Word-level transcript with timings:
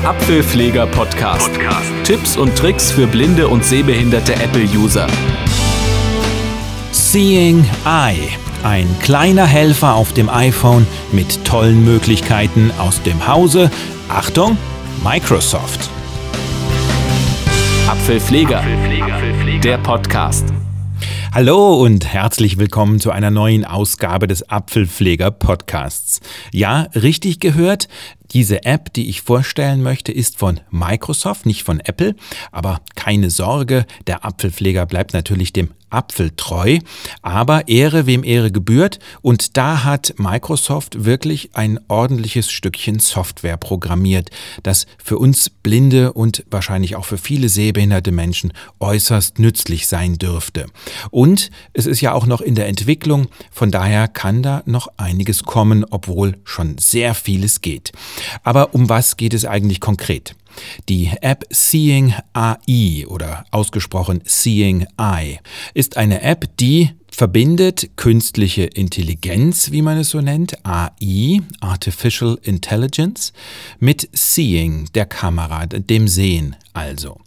Der 0.00 0.10
Apfelpfleger 0.10 0.86
Podcast. 0.86 1.52
Podcast. 1.52 1.92
Tipps 2.04 2.36
und 2.36 2.56
Tricks 2.56 2.90
für 2.90 3.06
blinde 3.06 3.48
und 3.48 3.64
sehbehinderte 3.64 4.34
Apple-User. 4.34 5.06
Seeing 6.90 7.66
Eye. 7.84 8.28
Ein 8.62 8.86
kleiner 9.02 9.46
Helfer 9.46 9.94
auf 9.94 10.12
dem 10.12 10.30
iPhone 10.30 10.86
mit 11.12 11.44
tollen 11.44 11.84
Möglichkeiten 11.84 12.70
aus 12.78 13.02
dem 13.02 13.26
Hause. 13.26 13.70
Achtung, 14.08 14.56
Microsoft. 15.04 15.90
Apfelpfleger. 17.86 18.60
Apfelpfleger. 18.60 19.60
Der 19.60 19.78
Podcast. 19.78 20.46
Hallo 21.32 21.80
und 21.80 22.12
herzlich 22.12 22.58
willkommen 22.58 22.98
zu 22.98 23.12
einer 23.12 23.30
neuen 23.30 23.64
Ausgabe 23.64 24.26
des 24.26 24.50
Apfelpfleger 24.50 25.30
Podcasts. 25.30 26.20
Ja, 26.52 26.88
richtig 26.94 27.38
gehört, 27.38 27.86
diese 28.32 28.64
App, 28.64 28.92
die 28.92 29.08
ich 29.08 29.22
vorstellen 29.22 29.82
möchte, 29.82 30.12
ist 30.12 30.38
von 30.38 30.60
Microsoft, 30.70 31.46
nicht 31.46 31.64
von 31.64 31.80
Apple. 31.80 32.14
Aber 32.52 32.80
keine 32.94 33.30
Sorge, 33.30 33.86
der 34.06 34.24
Apfelpfleger 34.24 34.86
bleibt 34.86 35.12
natürlich 35.12 35.52
dem 35.52 35.70
Apfel 35.90 36.30
treu. 36.36 36.78
Aber 37.22 37.68
Ehre, 37.68 38.06
wem 38.06 38.24
Ehre 38.24 38.50
gebührt. 38.50 38.98
Und 39.22 39.56
da 39.56 39.84
hat 39.84 40.14
Microsoft 40.16 41.04
wirklich 41.04 41.50
ein 41.54 41.78
ordentliches 41.88 42.50
Stückchen 42.50 42.98
Software 42.98 43.56
programmiert, 43.56 44.30
das 44.62 44.86
für 45.02 45.18
uns 45.18 45.50
Blinde 45.50 46.12
und 46.12 46.44
wahrscheinlich 46.50 46.96
auch 46.96 47.04
für 47.04 47.18
viele 47.18 47.48
sehbehinderte 47.48 48.12
Menschen 48.12 48.52
äußerst 48.78 49.38
nützlich 49.38 49.86
sein 49.86 50.14
dürfte. 50.14 50.66
Und 51.10 51.50
es 51.72 51.86
ist 51.86 52.00
ja 52.00 52.12
auch 52.12 52.26
noch 52.26 52.40
in 52.40 52.54
der 52.54 52.68
Entwicklung. 52.68 53.28
Von 53.50 53.70
daher 53.70 54.08
kann 54.08 54.42
da 54.42 54.62
noch 54.66 54.88
einiges 54.96 55.42
kommen, 55.42 55.84
obwohl 55.90 56.38
schon 56.44 56.78
sehr 56.78 57.14
vieles 57.14 57.60
geht. 57.60 57.92
Aber 58.42 58.74
um 58.74 58.88
was 58.88 59.16
geht 59.16 59.34
es 59.34 59.44
eigentlich 59.44 59.80
konkret? 59.80 60.34
Die 60.88 61.10
App 61.20 61.44
Seeing 61.50 62.14
AI 62.32 63.06
oder 63.06 63.44
ausgesprochen 63.50 64.22
Seeing 64.24 64.86
Eye 64.98 65.38
ist 65.74 65.96
eine 65.96 66.22
App, 66.22 66.44
die 66.58 66.90
verbindet 67.10 67.90
künstliche 67.96 68.64
Intelligenz, 68.64 69.70
wie 69.70 69.82
man 69.82 69.98
es 69.98 70.10
so 70.10 70.20
nennt, 70.20 70.64
AI, 70.64 71.40
Artificial 71.60 72.38
Intelligence, 72.42 73.32
mit 73.78 74.08
Seeing, 74.12 74.88
der 74.94 75.06
Kamera, 75.06 75.66
dem 75.66 76.08
Sehen 76.08 76.56
also. 76.72 77.18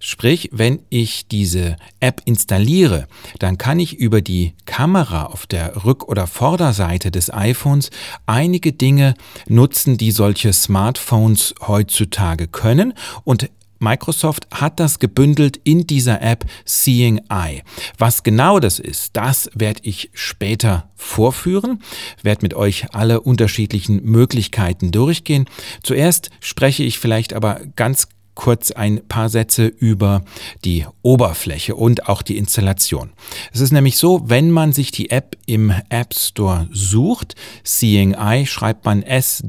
Sprich, 0.00 0.50
wenn 0.52 0.80
ich 0.90 1.26
diese 1.26 1.76
App 2.00 2.22
installiere, 2.24 3.08
dann 3.38 3.58
kann 3.58 3.80
ich 3.80 3.94
über 3.98 4.20
die 4.20 4.54
Kamera 4.64 5.24
auf 5.24 5.46
der 5.46 5.76
Rück- 5.76 6.04
oder 6.04 6.26
Vorderseite 6.26 7.10
des 7.10 7.32
iPhones 7.32 7.90
einige 8.26 8.72
Dinge 8.72 9.14
nutzen, 9.48 9.96
die 9.96 10.12
solche 10.12 10.52
Smartphones 10.52 11.54
heutzutage 11.66 12.46
können 12.46 12.94
und 13.24 13.50
Microsoft 13.82 14.46
hat 14.52 14.80
das 14.80 14.98
gebündelt 14.98 15.58
in 15.64 15.86
dieser 15.86 16.22
App 16.22 16.44
Seeing 16.64 17.20
Eye. 17.28 17.62
Was 17.98 18.22
genau 18.22 18.60
das 18.60 18.78
ist, 18.78 19.16
das 19.16 19.50
werde 19.54 19.80
ich 19.82 20.10
später 20.14 20.90
vorführen, 20.94 21.82
werde 22.22 22.42
mit 22.42 22.54
euch 22.54 22.94
alle 22.94 23.20
unterschiedlichen 23.20 24.02
Möglichkeiten 24.04 24.92
durchgehen. 24.92 25.46
Zuerst 25.82 26.30
spreche 26.40 26.84
ich 26.84 26.98
vielleicht 26.98 27.34
aber 27.34 27.60
ganz 27.76 28.08
kurz 28.34 28.70
ein 28.70 29.06
paar 29.06 29.28
Sätze 29.28 29.66
über 29.66 30.22
die 30.64 30.86
Oberfläche 31.02 31.74
und 31.74 32.08
auch 32.08 32.22
die 32.22 32.38
Installation. 32.38 33.12
Es 33.52 33.60
ist 33.60 33.72
nämlich 33.72 33.98
so, 33.98 34.22
wenn 34.28 34.50
man 34.50 34.72
sich 34.72 34.90
die 34.90 35.10
App 35.10 35.36
im 35.46 35.72
App 35.90 36.14
Store 36.14 36.68
sucht, 36.72 37.34
Seeing 37.64 38.14
Eye 38.14 38.46
schreibt 38.46 38.84
man 38.84 39.02
S-E-E-I-N-G, 39.02 39.42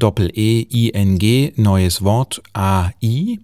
neues 1.56 2.04
Wort 2.04 2.42
A-I, 2.54 3.40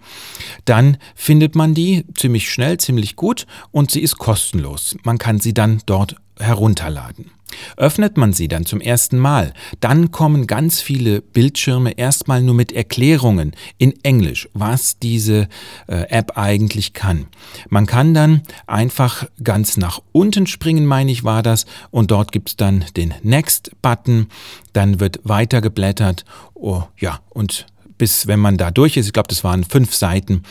dann 0.66 0.98
findet 1.16 1.56
man 1.56 1.74
die 1.74 2.06
ziemlich 2.16 2.52
schnell, 2.52 2.78
ziemlich 2.78 3.16
gut 3.16 3.48
und 3.72 3.92
sie 3.92 4.02
ist 4.02 4.18
kostenlos. 4.18 4.98
Man 5.04 5.18
kann 5.18 5.40
sie 5.40 5.54
dann 5.54 5.82
dort 5.86 6.16
herunterladen. 6.40 7.32
Öffnet 7.78 8.18
man 8.18 8.34
sie 8.34 8.48
dann 8.48 8.66
zum 8.66 8.82
ersten 8.82 9.18
Mal, 9.18 9.54
dann 9.80 10.12
kommen 10.12 10.48
ganz 10.48 10.82
viele 10.82 11.22
Bildschirme 11.22 11.92
erstmal 11.92 12.42
nur 12.42 12.56
mit 12.56 12.72
Erklärungen 12.72 13.54
in 13.78 13.94
Englisch, 14.04 14.50
was 14.54 15.00
diese 15.00 15.48
äh, 15.88 16.04
App 16.10 16.38
eigentlich 16.38 16.94
kann. 16.94 17.28
Man 17.70 17.86
kann 17.86 18.14
dann 18.14 18.42
einfach 18.68 19.28
ganz 19.44 19.78
nach 19.78 20.00
unten 20.12 20.48
springen, 20.48 20.86
meine 20.86 21.12
ich 21.12 21.24
war 21.24 21.44
das, 21.44 21.66
und 21.92 22.12
dort 22.12 22.32
gibt 22.32 22.50
es 22.50 22.58
dann 22.58 22.86
den 22.96 23.14
Next-Button, 23.24 24.28
dann 24.74 25.00
wird 25.00 25.20
weiter 25.24 25.62
geblättert, 25.62 26.26
oh, 26.54 26.84
ja, 26.98 27.20
und 27.30 27.66
bis 27.98 28.28
wenn 28.28 28.40
man 28.40 28.58
da 28.58 28.72
durch 28.72 28.98
ist, 28.98 29.08
ich 29.08 29.14
glaube, 29.14 29.28
das 29.28 29.44
waren 29.44 29.64
fünf 29.64 29.94
Seiten, 29.94 30.44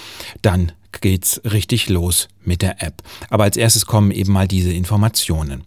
dann 0.42 0.72
geht's 1.00 1.40
richtig 1.44 1.88
los 1.88 2.28
mit 2.44 2.62
der 2.62 2.82
App. 2.82 3.02
Aber 3.30 3.44
als 3.44 3.56
erstes 3.56 3.86
kommen 3.86 4.10
eben 4.10 4.32
mal 4.32 4.48
diese 4.48 4.72
Informationen. 4.72 5.64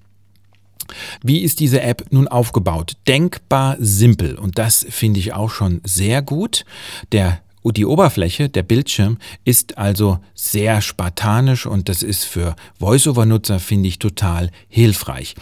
Wie 1.24 1.40
ist 1.40 1.60
diese 1.60 1.82
App 1.82 2.06
nun 2.12 2.28
aufgebaut? 2.28 2.94
Denkbar 3.08 3.78
simpel 3.80 4.38
und 4.38 4.58
das 4.58 4.86
finde 4.90 5.20
ich 5.20 5.34
auch 5.34 5.50
schon 5.50 5.82
sehr 5.84 6.22
gut. 6.22 6.66
Der 7.12 7.42
die 7.64 7.86
Oberfläche, 7.86 8.50
der 8.50 8.64
Bildschirm, 8.64 9.20
ist 9.46 9.78
also 9.78 10.18
sehr 10.34 10.82
spartanisch 10.82 11.68
und 11.68 11.90
das 11.90 12.02
ist 12.02 12.26
für 12.26 12.56
Voiceover-Nutzer, 12.80 13.60
finde 13.60 13.88
ich, 13.88 14.00
total 14.00 14.50
hilfreich. 14.68 15.36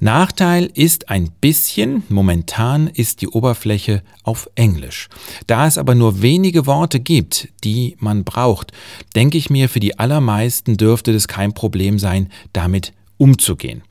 Nachteil 0.00 0.70
ist 0.72 1.10
ein 1.10 1.30
bisschen, 1.40 2.04
momentan 2.08 2.86
ist 2.86 3.20
die 3.20 3.28
Oberfläche 3.28 4.02
auf 4.22 4.48
Englisch. 4.54 5.08
Da 5.46 5.66
es 5.66 5.76
aber 5.76 5.94
nur 5.94 6.22
wenige 6.22 6.66
Worte 6.66 7.00
gibt, 7.00 7.48
die 7.64 7.96
man 7.98 8.24
braucht, 8.24 8.72
denke 9.14 9.36
ich 9.36 9.50
mir, 9.50 9.68
für 9.68 9.80
die 9.80 9.98
allermeisten 9.98 10.78
dürfte 10.78 11.12
das 11.12 11.28
kein 11.28 11.52
Problem 11.52 11.98
sein, 11.98 12.30
damit 12.54 12.94
umzugehen. 13.18 13.82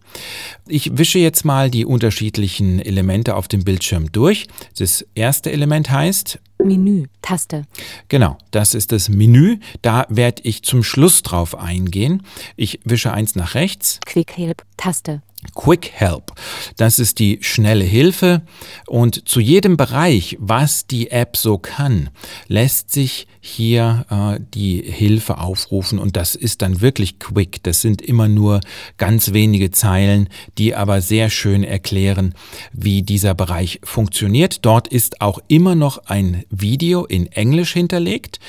Ich 0.67 0.97
wische 0.97 1.19
jetzt 1.19 1.45
mal 1.45 1.69
die 1.69 1.85
unterschiedlichen 1.85 2.79
Elemente 2.79 3.35
auf 3.35 3.47
dem 3.47 3.63
Bildschirm 3.63 4.11
durch. 4.11 4.47
Das 4.77 5.05
erste 5.15 5.51
Element 5.51 5.89
heißt 5.89 6.39
Menü, 6.63 7.05
Taste. 7.21 7.65
Genau, 8.09 8.37
das 8.51 8.73
ist 8.73 8.91
das 8.91 9.09
Menü. 9.09 9.57
Da 9.81 10.05
werde 10.09 10.41
ich 10.43 10.63
zum 10.63 10.83
Schluss 10.83 11.21
drauf 11.21 11.57
eingehen. 11.57 12.23
Ich 12.55 12.79
wische 12.83 13.13
eins 13.13 13.35
nach 13.35 13.53
rechts. 13.55 13.99
Quick 14.05 14.37
Help, 14.37 14.63
Taste. 14.75 15.21
Quick 15.53 15.91
Help. 15.93 16.33
Das 16.77 16.99
ist 16.99 17.19
die 17.19 17.39
schnelle 17.41 17.83
Hilfe 17.83 18.41
und 18.87 19.29
zu 19.29 19.39
jedem 19.39 19.77
Bereich, 19.77 20.35
was 20.39 20.87
die 20.87 21.11
App 21.11 21.37
so 21.37 21.57
kann, 21.57 22.09
lässt 22.47 22.91
sich 22.91 23.27
hier 23.47 24.05
äh, 24.09 24.39
die 24.53 24.81
Hilfe 24.81 25.37
aufrufen 25.37 25.99
und 25.99 26.17
das 26.17 26.35
ist 26.35 26.61
dann 26.61 26.81
wirklich 26.81 27.19
quick. 27.19 27.63
Das 27.63 27.81
sind 27.81 28.01
immer 28.01 28.27
nur 28.27 28.59
ganz 28.97 29.33
wenige 29.33 29.71
Zeilen, 29.71 30.29
die 30.57 30.75
aber 30.75 31.01
sehr 31.01 31.29
schön 31.29 31.63
erklären, 31.63 32.33
wie 32.73 33.03
dieser 33.03 33.33
Bereich 33.33 33.79
funktioniert. 33.83 34.65
Dort 34.65 34.87
ist 34.87 35.21
auch 35.21 35.39
immer 35.47 35.75
noch 35.75 35.97
ein 36.05 36.43
Video 36.49 37.05
in 37.05 37.31
Englisch 37.31 37.73
hinterlegt. 37.73 38.39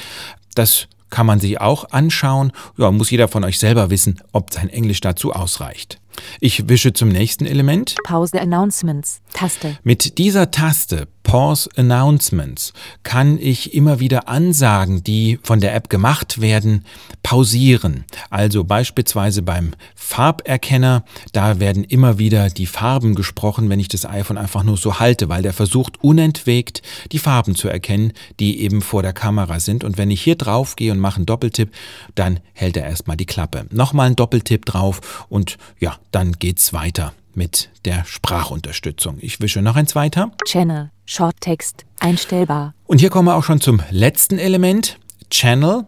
Das 0.54 0.88
kann 1.10 1.26
man 1.26 1.40
sich 1.40 1.60
auch 1.60 1.90
anschauen. 1.90 2.52
Ja, 2.76 2.90
muss 2.90 3.10
jeder 3.10 3.28
von 3.28 3.44
euch 3.44 3.58
selber 3.58 3.90
wissen, 3.90 4.20
ob 4.32 4.52
sein 4.52 4.68
Englisch 4.68 5.00
dazu 5.00 5.32
ausreicht. 5.32 6.00
Ich 6.40 6.68
wische 6.68 6.92
zum 6.92 7.08
nächsten 7.08 7.46
Element. 7.46 7.94
Pause 8.04 8.40
Announcements. 8.40 9.20
Taste. 9.32 9.78
Mit 9.84 10.18
dieser 10.18 10.50
Taste 10.50 11.06
Pause 11.28 11.68
Announcements 11.76 12.72
kann 13.02 13.38
ich 13.38 13.74
immer 13.74 14.00
wieder 14.00 14.28
Ansagen, 14.28 15.04
die 15.04 15.38
von 15.42 15.60
der 15.60 15.74
App 15.74 15.90
gemacht 15.90 16.40
werden, 16.40 16.86
pausieren. 17.22 18.06
Also 18.30 18.64
beispielsweise 18.64 19.42
beim 19.42 19.72
Farberkenner, 19.94 21.04
da 21.34 21.60
werden 21.60 21.84
immer 21.84 22.18
wieder 22.18 22.48
die 22.48 22.64
Farben 22.64 23.14
gesprochen, 23.14 23.68
wenn 23.68 23.78
ich 23.78 23.88
das 23.88 24.06
iPhone 24.06 24.38
einfach 24.38 24.62
nur 24.62 24.78
so 24.78 25.00
halte, 25.00 25.28
weil 25.28 25.42
der 25.42 25.52
versucht 25.52 26.02
unentwegt 26.02 26.80
die 27.12 27.18
Farben 27.18 27.54
zu 27.54 27.68
erkennen, 27.68 28.14
die 28.40 28.62
eben 28.62 28.80
vor 28.80 29.02
der 29.02 29.12
Kamera 29.12 29.60
sind. 29.60 29.84
Und 29.84 29.98
wenn 29.98 30.10
ich 30.10 30.22
hier 30.22 30.36
drauf 30.36 30.76
gehe 30.76 30.92
und 30.92 30.98
mache 30.98 31.16
einen 31.16 31.26
Doppeltipp, 31.26 31.70
dann 32.14 32.40
hält 32.54 32.78
er 32.78 32.86
erstmal 32.86 33.18
die 33.18 33.26
Klappe. 33.26 33.66
Nochmal 33.70 34.06
einen 34.06 34.16
Doppeltipp 34.16 34.64
drauf 34.64 35.26
und 35.28 35.58
ja, 35.78 35.98
dann 36.10 36.32
geht's 36.32 36.72
weiter 36.72 37.12
mit 37.34 37.70
der 37.84 38.04
Sprachunterstützung. 38.04 39.18
Ich 39.20 39.40
wische 39.40 39.62
noch 39.62 39.76
eins 39.76 39.94
weiter. 39.94 40.32
Channel, 40.44 40.90
Shorttext, 41.06 41.84
einstellbar. 42.00 42.74
Und 42.86 43.00
hier 43.00 43.10
kommen 43.10 43.28
wir 43.28 43.36
auch 43.36 43.44
schon 43.44 43.60
zum 43.60 43.80
letzten 43.90 44.38
Element, 44.38 44.98
Channel. 45.30 45.84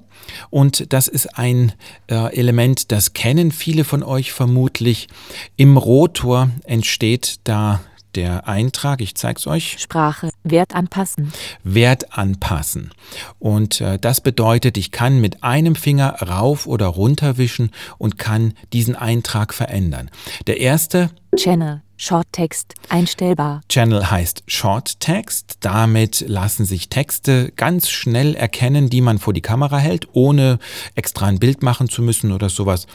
Und 0.51 0.93
das 0.93 1.09
ist 1.09 1.39
ein 1.39 1.73
äh, 2.09 2.35
Element, 2.37 2.93
das 2.93 3.13
kennen 3.15 3.51
viele 3.53 3.85
von 3.85 4.03
euch 4.03 4.33
vermutlich. 4.33 5.09
Im 5.57 5.77
Rotor 5.77 6.51
entsteht 6.65 7.41
da 7.45 7.81
der 8.15 8.49
Eintrag, 8.49 9.01
ich 9.01 9.15
zeige 9.15 9.39
es 9.39 9.47
euch. 9.47 9.77
Sprache, 9.79 10.31
Wert 10.45 10.75
anpassen. 10.75 11.33
Wert 11.63 12.17
anpassen. 12.17 12.91
Und 13.39 13.81
äh, 13.81 13.99
das 13.99 14.21
bedeutet, 14.21 14.77
ich 14.77 14.91
kann 14.91 15.21
mit 15.21 15.43
einem 15.43 15.75
Finger 15.75 16.23
rauf 16.23 16.67
oder 16.67 16.87
runter 16.87 17.39
wischen 17.39 17.71
und 17.99 18.19
kann 18.19 18.55
diesen 18.73 18.97
Eintrag 18.97 19.55
verändern. 19.55 20.11
Der 20.47 20.61
erste 20.61 21.11
Channel, 21.37 21.83
Shorttext, 21.97 22.75
einstellbar. 22.89 23.61
Channel 23.69 24.11
heißt 24.11 24.43
Short 24.47 24.99
Text. 25.01 25.59
Damit 25.61 26.25
lassen 26.27 26.65
sich 26.65 26.89
Texte 26.89 27.53
ganz 27.55 27.91
schnell 27.91 28.35
erkennen, 28.35 28.89
die 28.89 29.01
man 29.01 29.19
vor 29.19 29.33
die 29.33 29.43
Kamera 29.43 29.79
hält, 29.79 30.09
ohne 30.13 30.59
extra 30.95 31.27
ein 31.27 31.39
Bild 31.39 31.63
machen 31.63 31.89
zu 31.89 32.03
müssen 32.03 32.33
oder 32.33 32.49
sowas. 32.49 32.87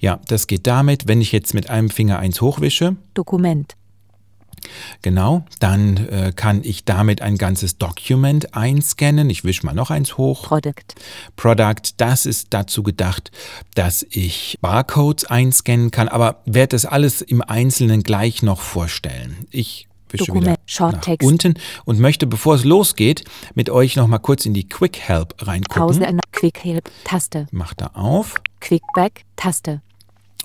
Ja, 0.00 0.20
das 0.26 0.48
geht 0.48 0.66
damit, 0.66 1.06
wenn 1.08 1.20
ich 1.20 1.32
jetzt 1.32 1.54
mit 1.54 1.70
einem 1.70 1.88
Finger 1.88 2.18
eins 2.18 2.40
hochwische. 2.40 2.96
Dokument, 3.14 3.74
Genau, 5.02 5.44
dann 5.60 5.96
äh, 6.08 6.32
kann 6.34 6.62
ich 6.64 6.84
damit 6.84 7.22
ein 7.22 7.38
ganzes 7.38 7.78
Document 7.78 8.54
einscannen. 8.54 9.30
Ich 9.30 9.44
wische 9.44 9.66
mal 9.66 9.74
noch 9.74 9.90
eins 9.90 10.16
hoch. 10.16 10.44
Product, 10.44 10.94
Product, 11.36 11.94
das 11.96 12.26
ist 12.26 12.48
dazu 12.50 12.82
gedacht, 12.82 13.30
dass 13.74 14.06
ich 14.10 14.58
Barcodes 14.60 15.24
einscannen 15.24 15.90
kann, 15.90 16.08
aber 16.08 16.42
werde 16.44 16.68
das 16.68 16.86
alles 16.86 17.22
im 17.22 17.42
Einzelnen 17.42 18.02
gleich 18.02 18.42
noch 18.42 18.60
vorstellen. 18.60 19.46
Ich 19.50 19.88
wische 20.10 20.26
Dokument, 20.26 20.58
wieder 20.66 20.92
nach 20.92 21.16
unten 21.22 21.54
und 21.84 21.98
möchte, 22.00 22.26
bevor 22.26 22.54
es 22.54 22.64
losgeht, 22.64 23.24
mit 23.54 23.70
euch 23.70 23.96
noch 23.96 24.06
mal 24.06 24.18
kurz 24.18 24.46
in 24.46 24.54
die 24.54 24.68
Quick 24.68 24.98
Help 24.98 25.34
reingucken. 25.40 25.82
Pause, 25.82 26.06
ändern, 26.06 26.20
Quick 26.32 26.64
Help, 26.64 26.90
Taste, 27.04 27.46
Mach 27.50 27.74
da 27.74 27.88
auf. 27.94 28.34
Quick 28.60 28.82
Back, 28.94 29.24
Taste, 29.36 29.82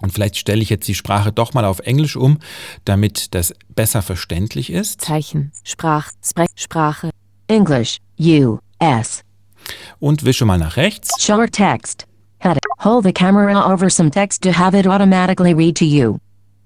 Und 0.03 0.11
vielleicht 0.11 0.35
stelle 0.35 0.61
ich 0.61 0.69
jetzt 0.69 0.85
die 0.89 0.95
Sprache 0.95 1.31
doch 1.31 1.53
mal 1.53 1.63
auf 1.63 1.79
Englisch 1.79 2.17
um, 2.17 2.37
damit 2.83 3.33
das 3.33 3.53
besser 3.73 4.01
verständlich 4.01 4.69
ist. 4.69 4.99
Zeichen, 4.99 5.53
Sprach, 5.63 6.11
Sprech, 6.21 6.49
Sprache, 6.55 7.09
English, 7.47 7.99
U.S. 8.19 9.21
Und 10.01 10.25
wische 10.25 10.43
mal 10.43 10.57
nach 10.59 10.75
rechts. 10.75 11.23
Short 11.23 11.53
text. 11.53 12.05
Hold 12.79 13.05
the 13.05 13.13
camera 13.13 13.53
over 13.65 13.89
some 13.89 14.11
text 14.11 14.41
to 14.41 14.51
have 14.51 14.77
it 14.77 14.85
automatically 14.85 15.53
read 15.53 15.77
to 15.77 15.85
you. 15.85 16.19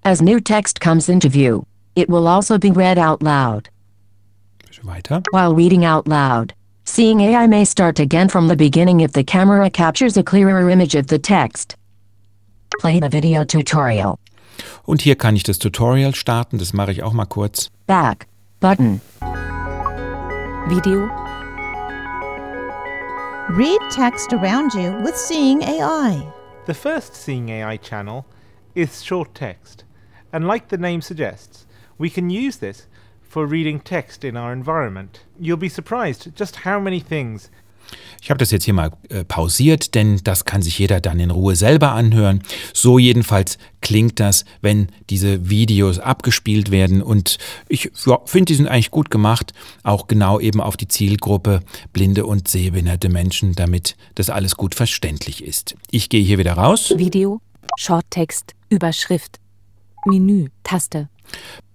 As 0.03 0.19
new 0.19 0.39
text 0.39 0.81
comes 0.81 1.07
into 1.07 1.29
view, 1.29 1.63
it 1.95 2.09
will 2.09 2.27
also 2.27 2.57
be 2.57 2.71
read 2.71 2.97
out 2.97 3.21
loud. 3.21 3.69
Wische 4.67 4.83
weiter. 4.83 5.21
While 5.29 5.53
reading 5.53 5.85
out 5.85 6.07
loud, 6.07 6.55
seeing 6.85 7.21
AI 7.21 7.45
may 7.45 7.65
start 7.65 7.99
again 7.99 8.29
from 8.29 8.47
the 8.47 8.55
beginning 8.55 9.01
if 9.01 9.13
the 9.13 9.23
camera 9.23 9.69
captures 9.69 10.17
a 10.17 10.23
clearer 10.23 10.71
image 10.71 10.95
of 10.95 11.05
the 11.05 11.19
text. 11.19 11.75
Play 12.79 12.99
the 12.99 13.11
video 13.11 13.43
tutorial. 13.43 14.17
Und 14.83 15.01
hier 15.01 15.15
kann 15.15 15.35
ich 15.35 15.43
das 15.43 15.59
Tutorial 15.59 16.15
starten. 16.15 16.57
Das 16.57 16.73
mache 16.73 16.91
ich 16.91 17.03
auch 17.03 17.13
mal 17.13 17.25
kurz. 17.25 17.69
Back. 17.85 18.27
Button. 18.59 19.01
Video, 20.67 21.07
Read 23.49 23.79
text 23.91 24.33
around 24.33 24.73
you 24.73 24.91
with 25.03 25.15
Seeing 25.15 25.63
AI. 25.63 26.21
The 26.65 26.73
first 26.73 27.15
Seeing 27.15 27.49
AI 27.49 27.77
channel 27.77 28.25
is 28.75 29.01
short 29.01 29.33
text, 29.33 29.85
and 30.33 30.45
like 30.45 30.67
the 30.67 30.77
name 30.77 31.01
suggests, 31.01 31.65
we 31.97 32.09
can 32.09 32.29
use 32.29 32.57
this 32.57 32.87
for 33.21 33.45
reading 33.45 33.79
text 33.79 34.25
in 34.25 34.35
our 34.35 34.51
environment. 34.51 35.21
You'll 35.39 35.55
be 35.55 35.69
surprised 35.69 36.35
just 36.35 36.57
how 36.65 36.77
many 36.81 36.99
things 36.99 37.49
Ich 38.21 38.29
habe 38.29 38.37
das 38.39 38.51
jetzt 38.51 38.65
hier 38.65 38.73
mal 38.73 38.91
äh, 39.09 39.23
pausiert, 39.23 39.95
denn 39.95 40.19
das 40.23 40.45
kann 40.45 40.61
sich 40.61 40.79
jeder 40.79 40.99
dann 40.99 41.19
in 41.19 41.31
Ruhe 41.31 41.55
selber 41.55 41.91
anhören. 41.91 42.43
So 42.73 42.99
jedenfalls 42.99 43.57
klingt 43.81 44.19
das, 44.19 44.45
wenn 44.61 44.87
diese 45.09 45.49
Videos 45.49 45.99
abgespielt 45.99 46.71
werden. 46.71 47.01
Und 47.01 47.37
ich 47.69 47.91
ja, 48.05 48.19
finde, 48.25 48.45
die 48.45 48.55
sind 48.55 48.67
eigentlich 48.67 48.91
gut 48.91 49.09
gemacht, 49.11 49.53
auch 49.83 50.07
genau 50.07 50.39
eben 50.39 50.61
auf 50.61 50.77
die 50.77 50.87
Zielgruppe 50.87 51.61
blinde 51.93 52.25
und 52.25 52.47
sehbehinderte 52.47 53.09
Menschen, 53.09 53.53
damit 53.53 53.95
das 54.15 54.29
alles 54.29 54.57
gut 54.57 54.75
verständlich 54.75 55.43
ist. 55.43 55.75
Ich 55.91 56.09
gehe 56.09 56.23
hier 56.23 56.37
wieder 56.37 56.53
raus. 56.53 56.93
Video, 56.97 57.39
Shorttext, 57.77 58.55
Überschrift, 58.69 59.39
Menü, 60.05 60.47
Taste, 60.63 61.09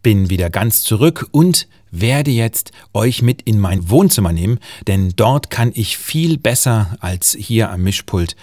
bin 0.02 0.30
wieder 0.30 0.50
ganz 0.50 0.82
zurück 0.82 1.28
und 1.30 1.68
werde 1.90 2.30
jetzt 2.30 2.72
euch 2.92 3.22
mit 3.22 3.42
in 3.42 3.58
mein 3.58 3.90
Wohnzimmer 3.90 4.32
nehmen, 4.32 4.58
denn 4.86 5.12
dort 5.14 5.50
kann 5.50 5.72
ich 5.74 5.98
viel 5.98 6.38
besser 6.38 6.96
als 7.00 7.36
hier 7.38 7.70
am 7.70 7.82
Mischpult 7.82 8.34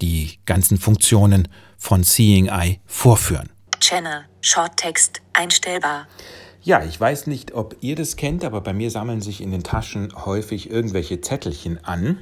die 0.00 0.38
ganzen 0.46 0.78
Funktionen 0.78 1.48
von 1.78 2.02
Seeing 2.04 2.46
Eye 2.46 2.78
vorführen. 2.86 3.50
Channel, 3.80 4.24
Shorttext, 4.40 5.20
einstellbar. 5.32 6.06
Ja, 6.62 6.84
ich 6.84 7.00
weiß 7.00 7.26
nicht, 7.26 7.54
ob 7.54 7.76
ihr 7.80 7.96
das 7.96 8.16
kennt, 8.16 8.44
aber 8.44 8.60
bei 8.60 8.74
mir 8.74 8.90
sammeln 8.90 9.22
sich 9.22 9.40
in 9.40 9.50
den 9.50 9.62
Taschen 9.62 10.12
häufig 10.26 10.70
irgendwelche 10.70 11.22
Zettelchen 11.22 11.82
an. 11.84 12.18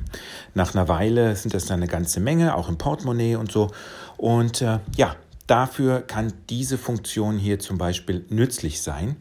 Nach 0.54 0.74
einer 0.74 0.86
Weile 0.86 1.34
sind 1.34 1.54
das 1.54 1.66
dann 1.66 1.80
eine 1.80 1.88
ganze 1.88 2.20
Menge, 2.20 2.54
auch 2.54 2.68
im 2.68 2.78
Portemonnaie 2.78 3.34
und 3.34 3.50
so. 3.50 3.72
Und 4.16 4.62
äh, 4.62 4.78
ja, 4.96 5.16
Dafür 5.48 6.02
kann 6.02 6.34
diese 6.50 6.76
Funktion 6.76 7.38
hier 7.38 7.58
zum 7.58 7.78
Beispiel 7.78 8.26
nützlich 8.28 8.82
sein, 8.82 9.16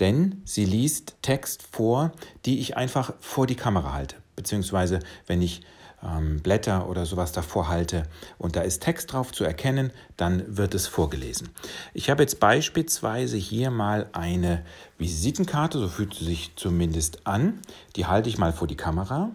denn 0.00 0.42
sie 0.44 0.64
liest 0.64 1.16
Text 1.22 1.62
vor, 1.70 2.10
die 2.44 2.58
ich 2.58 2.76
einfach 2.76 3.14
vor 3.20 3.46
die 3.46 3.54
Kamera 3.54 3.92
halte. 3.92 4.16
Beziehungsweise, 4.34 4.98
wenn 5.28 5.40
ich 5.40 5.62
ähm, 6.02 6.40
Blätter 6.42 6.88
oder 6.88 7.06
sowas 7.06 7.30
davor 7.30 7.68
halte 7.68 8.02
und 8.38 8.56
da 8.56 8.62
ist 8.62 8.82
Text 8.82 9.12
drauf 9.12 9.30
zu 9.30 9.44
erkennen, 9.44 9.92
dann 10.16 10.56
wird 10.56 10.74
es 10.74 10.88
vorgelesen. 10.88 11.48
Ich 11.94 12.10
habe 12.10 12.24
jetzt 12.24 12.40
beispielsweise 12.40 13.36
hier 13.36 13.70
mal 13.70 14.10
eine 14.12 14.64
Visitenkarte, 14.98 15.78
so 15.78 15.88
fühlt 15.88 16.14
sie 16.14 16.24
sich 16.24 16.56
zumindest 16.56 17.24
an. 17.24 17.60
Die 17.94 18.06
halte 18.06 18.28
ich 18.28 18.36
mal 18.36 18.52
vor 18.52 18.66
die 18.66 18.76
Kamera. 18.76 19.30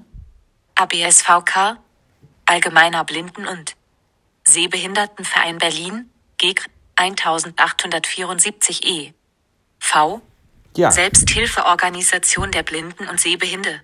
ABSVK, 0.75 1.77
Allgemeiner 2.45 3.05
Blinden- 3.05 3.47
und 3.47 3.77
Sehbehindertenverein 4.43 5.57
Berlin, 5.57 6.09
GEG 6.43 6.65
1874 6.97 8.85
E. 8.85 9.13
V. 9.79 10.21
Ja, 10.75 10.91
Selbsthilfeorganisation 10.91 12.51
der 12.51 12.63
Blinden 12.63 13.07
und 13.07 13.17
Sehbehinde. 13.17 13.79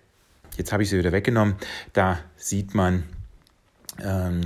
Jetzt 0.57 0.73
habe 0.73 0.83
ich 0.83 0.89
sie 0.89 0.97
wieder 0.97 1.13
weggenommen. 1.13 1.56
Da 1.94 2.19
sieht 2.35 2.75
man, 2.75 3.06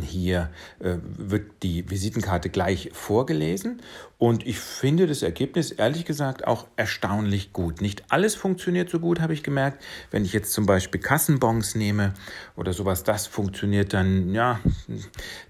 hier 0.01 0.49
äh, 0.79 0.95
wird 1.01 1.63
die 1.63 1.89
Visitenkarte 1.89 2.49
gleich 2.49 2.89
vorgelesen. 2.93 3.81
Und 4.17 4.47
ich 4.47 4.59
finde 4.59 5.05
das 5.07 5.21
Ergebnis 5.21 5.71
ehrlich 5.71 6.05
gesagt 6.05 6.47
auch 6.47 6.67
erstaunlich 6.75 7.51
gut. 7.51 7.81
Nicht 7.81 8.03
alles 8.09 8.35
funktioniert 8.35 8.89
so 8.89 8.99
gut, 8.99 9.19
habe 9.19 9.33
ich 9.33 9.43
gemerkt. 9.43 9.83
Wenn 10.11 10.23
ich 10.23 10.33
jetzt 10.33 10.53
zum 10.53 10.65
Beispiel 10.65 11.01
Kassenbons 11.01 11.75
nehme 11.75 12.13
oder 12.55 12.73
sowas, 12.73 13.03
das 13.03 13.27
funktioniert 13.27 13.93
dann, 13.93 14.33
ja, 14.33 14.59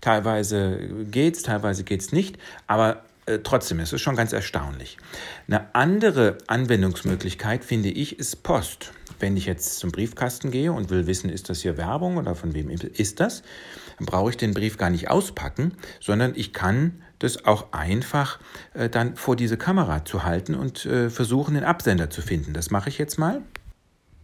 teilweise 0.02 0.80
geht's, 1.12 1.44
teilweise 1.44 1.84
geht's 1.84 2.12
nicht. 2.12 2.38
Aber 2.66 3.04
äh, 3.26 3.40
trotzdem, 3.40 3.80
es 3.80 3.94
ist 3.94 4.02
schon 4.02 4.16
ganz 4.16 4.34
erstaunlich. 4.34 4.98
Eine 5.48 5.74
andere 5.74 6.38
Anwendungsmöglichkeit, 6.48 7.64
finde 7.64 7.90
ich, 7.90 8.20
ist 8.20 8.44
Post. 8.44 8.92
Wenn 9.20 9.38
ich 9.38 9.46
jetzt 9.46 9.78
zum 9.80 9.92
Briefkasten 9.92 10.52
gehe 10.52 10.74
und 10.74 10.90
will 10.90 11.08
wissen, 11.08 11.30
ist 11.30 11.50
das 11.50 11.62
hier 11.62 11.78
Werbung 11.78 12.18
oder 12.18 12.36
von 12.36 12.54
wem 12.54 12.70
ist 12.70 13.20
das, 13.20 13.44
dann 13.98 14.06
brauche 14.06 14.30
ich 14.32 14.38
den 14.38 14.54
Brief 14.54 14.78
gar 14.78 14.90
nicht 14.90 15.10
auspacken, 15.10 15.78
sondern 16.00 16.34
ich 16.36 16.54
kann 16.54 17.04
das 17.20 17.46
auch 17.46 17.72
einfach 17.72 18.40
äh, 18.74 18.90
dann 18.90 19.16
vor 19.16 19.36
diese 19.36 19.58
Kamera 19.58 20.04
zu 20.06 20.24
halten 20.24 20.56
und 20.56 20.86
äh, 20.86 21.10
versuchen, 21.10 21.54
den 21.54 21.64
Absender 21.64 22.10
zu 22.10 22.22
finden. 22.22 22.54
Das 22.54 22.70
mache 22.70 22.90
ich 22.90 22.98
jetzt 22.98 23.18
mal. 23.18 23.42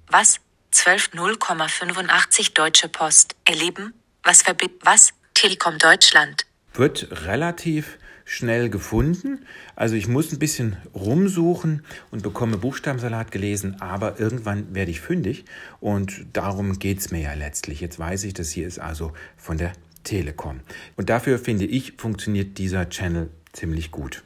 Was? 0.07 0.37
12.0,85 0.73 2.53
Deutsche 2.53 2.89
Post. 2.89 3.35
Erleben? 3.45 3.93
Was 4.23 4.41
verbindet? 4.41 4.79
Was? 4.83 5.13
Telekom 5.33 5.77
Deutschland. 5.77 6.45
wird 6.73 7.07
relativ 7.25 7.97
schnell 8.29 8.69
gefunden. 8.69 9.43
Also 9.75 9.95
ich 9.95 10.07
muss 10.07 10.31
ein 10.31 10.37
bisschen 10.37 10.77
rumsuchen 10.93 11.83
und 12.11 12.21
bekomme 12.21 12.57
Buchstabensalat 12.57 13.31
gelesen, 13.31 13.81
aber 13.81 14.19
irgendwann 14.19 14.75
werde 14.75 14.91
ich 14.91 15.01
fündig 15.01 15.45
und 15.79 16.27
darum 16.33 16.77
geht 16.77 16.99
es 16.99 17.09
mir 17.09 17.21
ja 17.21 17.33
letztlich. 17.33 17.81
Jetzt 17.81 17.97
weiß 17.97 18.25
ich, 18.25 18.35
das 18.35 18.51
hier 18.51 18.67
ist 18.67 18.77
also 18.77 19.13
von 19.35 19.57
der 19.57 19.73
Telekom. 20.03 20.59
Und 20.95 21.09
dafür 21.09 21.39
finde 21.39 21.65
ich, 21.65 21.93
funktioniert 21.97 22.59
dieser 22.59 22.87
Channel 22.89 23.31
ziemlich 23.51 23.89
gut. 23.89 24.21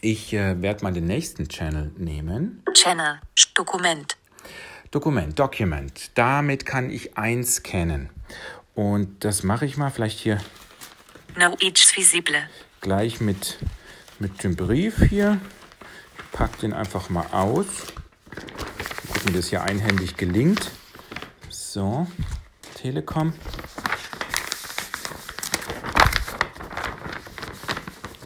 Ich 0.00 0.34
äh, 0.34 0.60
werde 0.60 0.82
mal 0.82 0.92
den 0.92 1.06
nächsten 1.06 1.48
Channel 1.48 1.92
nehmen. 1.96 2.64
Channel, 2.74 3.20
Dokument. 3.54 4.16
Dokument, 4.90 5.38
Document. 5.38 6.10
Damit 6.14 6.66
kann 6.66 6.90
ich 6.90 7.16
einscannen. 7.16 8.10
Und 8.74 9.24
das 9.24 9.44
mache 9.44 9.66
ich 9.66 9.76
mal 9.76 9.90
vielleicht 9.90 10.18
hier 10.18 10.40
No 11.36 11.56
each 11.60 11.96
visible. 11.96 12.48
Gleich 12.84 13.18
mit, 13.22 13.58
mit 14.18 14.44
dem 14.44 14.56
Brief 14.56 15.04
hier. 15.08 15.40
Ich 16.18 16.38
packe 16.38 16.58
den 16.60 16.74
einfach 16.74 17.08
mal 17.08 17.26
aus. 17.32 17.66
Gucken, 19.06 19.28
wie 19.28 19.32
das 19.32 19.48
hier 19.48 19.62
einhändig 19.62 20.18
gelingt. 20.18 20.70
So, 21.48 22.06
Telekom. 22.74 23.32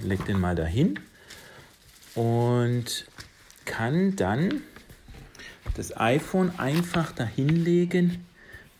Leg 0.03 0.25
den 0.25 0.41
mal 0.41 0.57
dahin. 0.57 0.99
Und 2.17 3.07
kann 3.65 4.17
dann 4.17 4.63
das 5.75 5.97
iPhone 5.97 6.59
einfach 6.59 7.13
dahinlegen, 7.13 8.27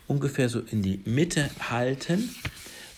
ungefähr 0.09 0.49
so 0.49 0.59
in 0.59 0.83
die 0.83 1.01
Mitte 1.05 1.49
halten 1.71 2.35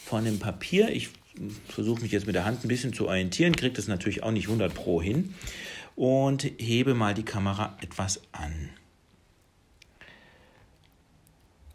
von 0.06 0.24
dem 0.24 0.38
Papier. 0.38 0.88
Ich 0.88 1.19
versuche 1.68 2.02
mich 2.02 2.12
jetzt 2.12 2.26
mit 2.26 2.34
der 2.34 2.44
Hand 2.44 2.64
ein 2.64 2.68
bisschen 2.68 2.92
zu 2.92 3.08
orientieren, 3.08 3.56
kriege 3.56 3.74
das 3.74 3.88
natürlich 3.88 4.22
auch 4.22 4.30
nicht 4.30 4.46
100 4.46 4.74
Pro 4.74 5.00
hin 5.00 5.34
und 5.96 6.42
hebe 6.58 6.94
mal 6.94 7.14
die 7.14 7.24
Kamera 7.24 7.76
etwas 7.80 8.20
an. 8.32 8.70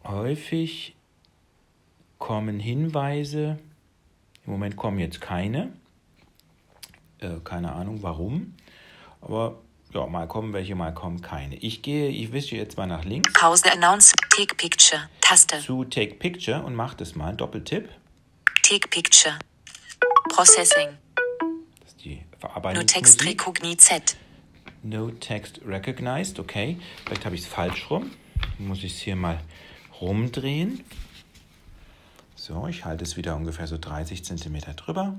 Häufig 0.04 0.94
kommen 2.18 2.60
Hinweise, 2.60 3.58
im 4.44 4.52
Moment 4.52 4.76
kommen 4.76 4.98
jetzt 4.98 5.20
keine, 5.20 5.72
äh, 7.18 7.36
keine 7.42 7.72
Ahnung 7.72 8.02
warum, 8.02 8.54
aber 9.20 9.58
ja, 9.92 10.06
mal 10.06 10.26
kommen 10.28 10.52
welche, 10.52 10.74
mal 10.74 10.92
kommen 10.92 11.22
keine. 11.22 11.56
Ich 11.56 11.82
gehe, 11.82 12.08
ich 12.08 12.32
wische 12.32 12.56
jetzt 12.56 12.76
mal 12.76 12.86
nach 12.86 13.04
links. 13.04 13.32
Pause 13.32 13.72
Announce. 13.72 14.12
Take 14.36 14.54
Picture. 14.54 15.08
Taste. 15.20 15.58
Zu 15.60 15.84
Take 15.84 16.16
Picture 16.16 16.62
und 16.62 16.74
mache 16.74 16.96
das 16.96 17.14
mal. 17.14 17.34
Doppeltipp. 17.34 17.88
Take 18.62 18.88
Picture. 18.88 19.38
Processing. 20.30 20.88
Das 21.80 21.90
ist 21.90 22.04
die 22.04 22.16
No 22.16 22.38
Verarbeitung. 22.40 22.86
Text 22.86 23.24
Recognize 23.24 23.78
Z. 23.78 24.16
No 24.82 25.10
Text 25.10 25.60
Recognized, 25.66 26.38
okay. 26.38 26.78
Vielleicht 27.04 27.24
habe 27.24 27.34
ich 27.34 27.42
es 27.42 27.46
falsch 27.46 27.90
rum. 27.90 28.10
Muss 28.58 28.84
ich 28.84 28.94
es 28.94 29.00
hier 29.00 29.16
mal 29.16 29.40
rumdrehen. 30.00 30.84
So, 32.34 32.66
ich 32.68 32.84
halte 32.84 33.02
es 33.02 33.16
wieder 33.16 33.34
ungefähr 33.34 33.66
so 33.66 33.78
30 33.78 34.24
cm 34.24 34.60
drüber. 34.76 35.14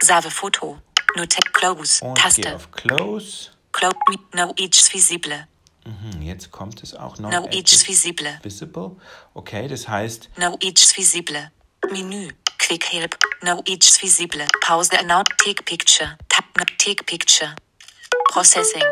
Save 0.00 0.30
Foto. 0.30 0.78
No 1.16 1.24
Text 1.26 1.52
Close. 1.54 2.04
Und 2.04 2.14
gehe 2.14 2.24
Taste. 2.24 2.54
auf 2.54 2.70
Close. 2.72 3.50
Close. 3.72 3.94
No 4.34 4.52
Each 4.56 4.92
Visible. 4.92 5.46
Hm, 5.84 6.22
jetzt 6.22 6.50
kommt 6.50 6.82
es 6.82 6.94
auch 6.94 7.18
noch. 7.18 7.30
No 7.30 7.44
Visible. 7.52 8.38
Visible. 8.42 8.96
Okay, 9.34 9.68
das 9.68 9.86
heißt, 9.88 10.30
No 10.38 10.56
Each 10.60 10.96
Visible. 10.96 11.50
Menü. 11.92 12.30
Quick 12.66 12.92
Help. 12.92 13.18
No 13.42 13.62
Each 13.66 14.00
Visible. 14.02 14.46
Pause 14.62 14.98
Announce. 15.00 15.30
Take 15.36 15.62
Picture. 15.64 16.16
No 16.56 16.64
Take 16.78 17.04
Picture. 17.04 17.54
Processing. 18.30 18.82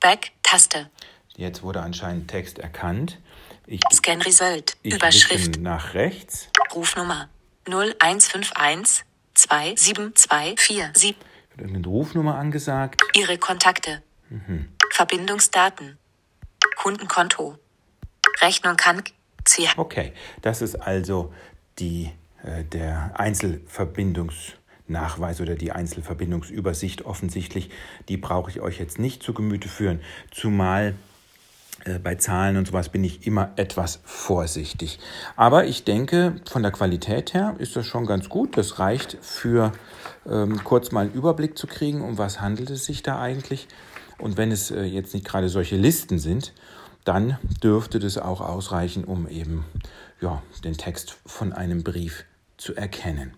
Back. 0.00 0.32
Taste. 0.42 0.90
jetzt 1.36 1.62
wurde 1.62 1.80
anscheinend 1.80 2.28
Text 2.30 2.58
erkannt. 2.58 3.18
Ich, 3.66 3.80
Scan 3.92 4.20
Result. 4.22 4.76
ich 4.82 4.94
Überschrift. 4.94 5.58
nach 5.58 5.94
rechts. 5.94 6.50
Rufnummer 6.74 7.28
0151 7.66 9.04
27247. 9.34 11.16
Wird 11.56 11.68
eine 11.68 11.84
Rufnummer 11.86 12.36
angesagt. 12.36 13.02
Ihre 13.14 13.38
Kontakte. 13.38 14.02
Verbindungsdaten. 14.90 15.98
Kundenkonto. 16.76 17.58
Rechnung 18.40 18.76
kann. 18.76 19.02
Sie 19.46 19.68
Okay, 19.76 20.12
das 20.42 20.62
ist 20.62 20.76
also 20.76 21.32
die, 21.78 22.10
äh, 22.42 22.64
der 22.64 23.18
Einzelverbindungsnachweis 23.18 25.40
oder 25.40 25.54
die 25.54 25.72
Einzelverbindungsübersicht 25.72 27.04
offensichtlich. 27.04 27.70
Die 28.08 28.16
brauche 28.16 28.50
ich 28.50 28.60
euch 28.60 28.78
jetzt 28.78 28.98
nicht 28.98 29.22
zu 29.22 29.34
Gemüte 29.34 29.68
führen, 29.68 30.00
zumal 30.30 30.94
äh, 31.84 31.98
bei 31.98 32.14
Zahlen 32.14 32.56
und 32.56 32.66
sowas 32.66 32.88
bin 32.88 33.04
ich 33.04 33.26
immer 33.26 33.50
etwas 33.56 34.00
vorsichtig. 34.04 34.98
Aber 35.36 35.66
ich 35.66 35.84
denke, 35.84 36.36
von 36.48 36.62
der 36.62 36.72
Qualität 36.72 37.34
her 37.34 37.54
ist 37.58 37.76
das 37.76 37.86
schon 37.86 38.06
ganz 38.06 38.28
gut. 38.28 38.56
Das 38.56 38.78
reicht 38.78 39.18
für 39.20 39.72
ähm, 40.28 40.62
kurz 40.64 40.92
mal 40.92 41.06
einen 41.06 41.14
Überblick 41.14 41.58
zu 41.58 41.66
kriegen, 41.66 42.00
um 42.00 42.16
was 42.16 42.40
handelt 42.40 42.70
es 42.70 42.86
sich 42.86 43.02
da 43.02 43.20
eigentlich. 43.20 43.68
Und 44.18 44.36
wenn 44.36 44.52
es 44.52 44.70
äh, 44.70 44.84
jetzt 44.84 45.12
nicht 45.12 45.26
gerade 45.26 45.48
solche 45.48 45.76
Listen 45.76 46.18
sind, 46.18 46.52
dann 47.04 47.38
dürfte 47.62 47.98
das 47.98 48.18
auch 48.18 48.40
ausreichen, 48.40 49.04
um 49.04 49.28
eben 49.28 49.64
ja, 50.20 50.42
den 50.64 50.76
Text 50.76 51.18
von 51.26 51.52
einem 51.52 51.84
Brief 51.84 52.24
zu 52.56 52.74
erkennen. 52.74 53.34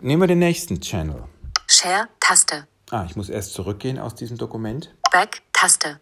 Nehmen 0.00 0.22
wir 0.22 0.28
den 0.28 0.38
nächsten 0.38 0.80
Channel. 0.80 1.24
Share. 1.66 2.08
Taste. 2.20 2.66
Ah, 2.90 3.04
ich 3.08 3.16
muss 3.16 3.28
erst 3.28 3.54
zurückgehen 3.54 3.98
aus 3.98 4.14
diesem 4.14 4.36
Dokument. 4.36 4.94
Back. 5.10 5.42
Taste. 5.52 5.98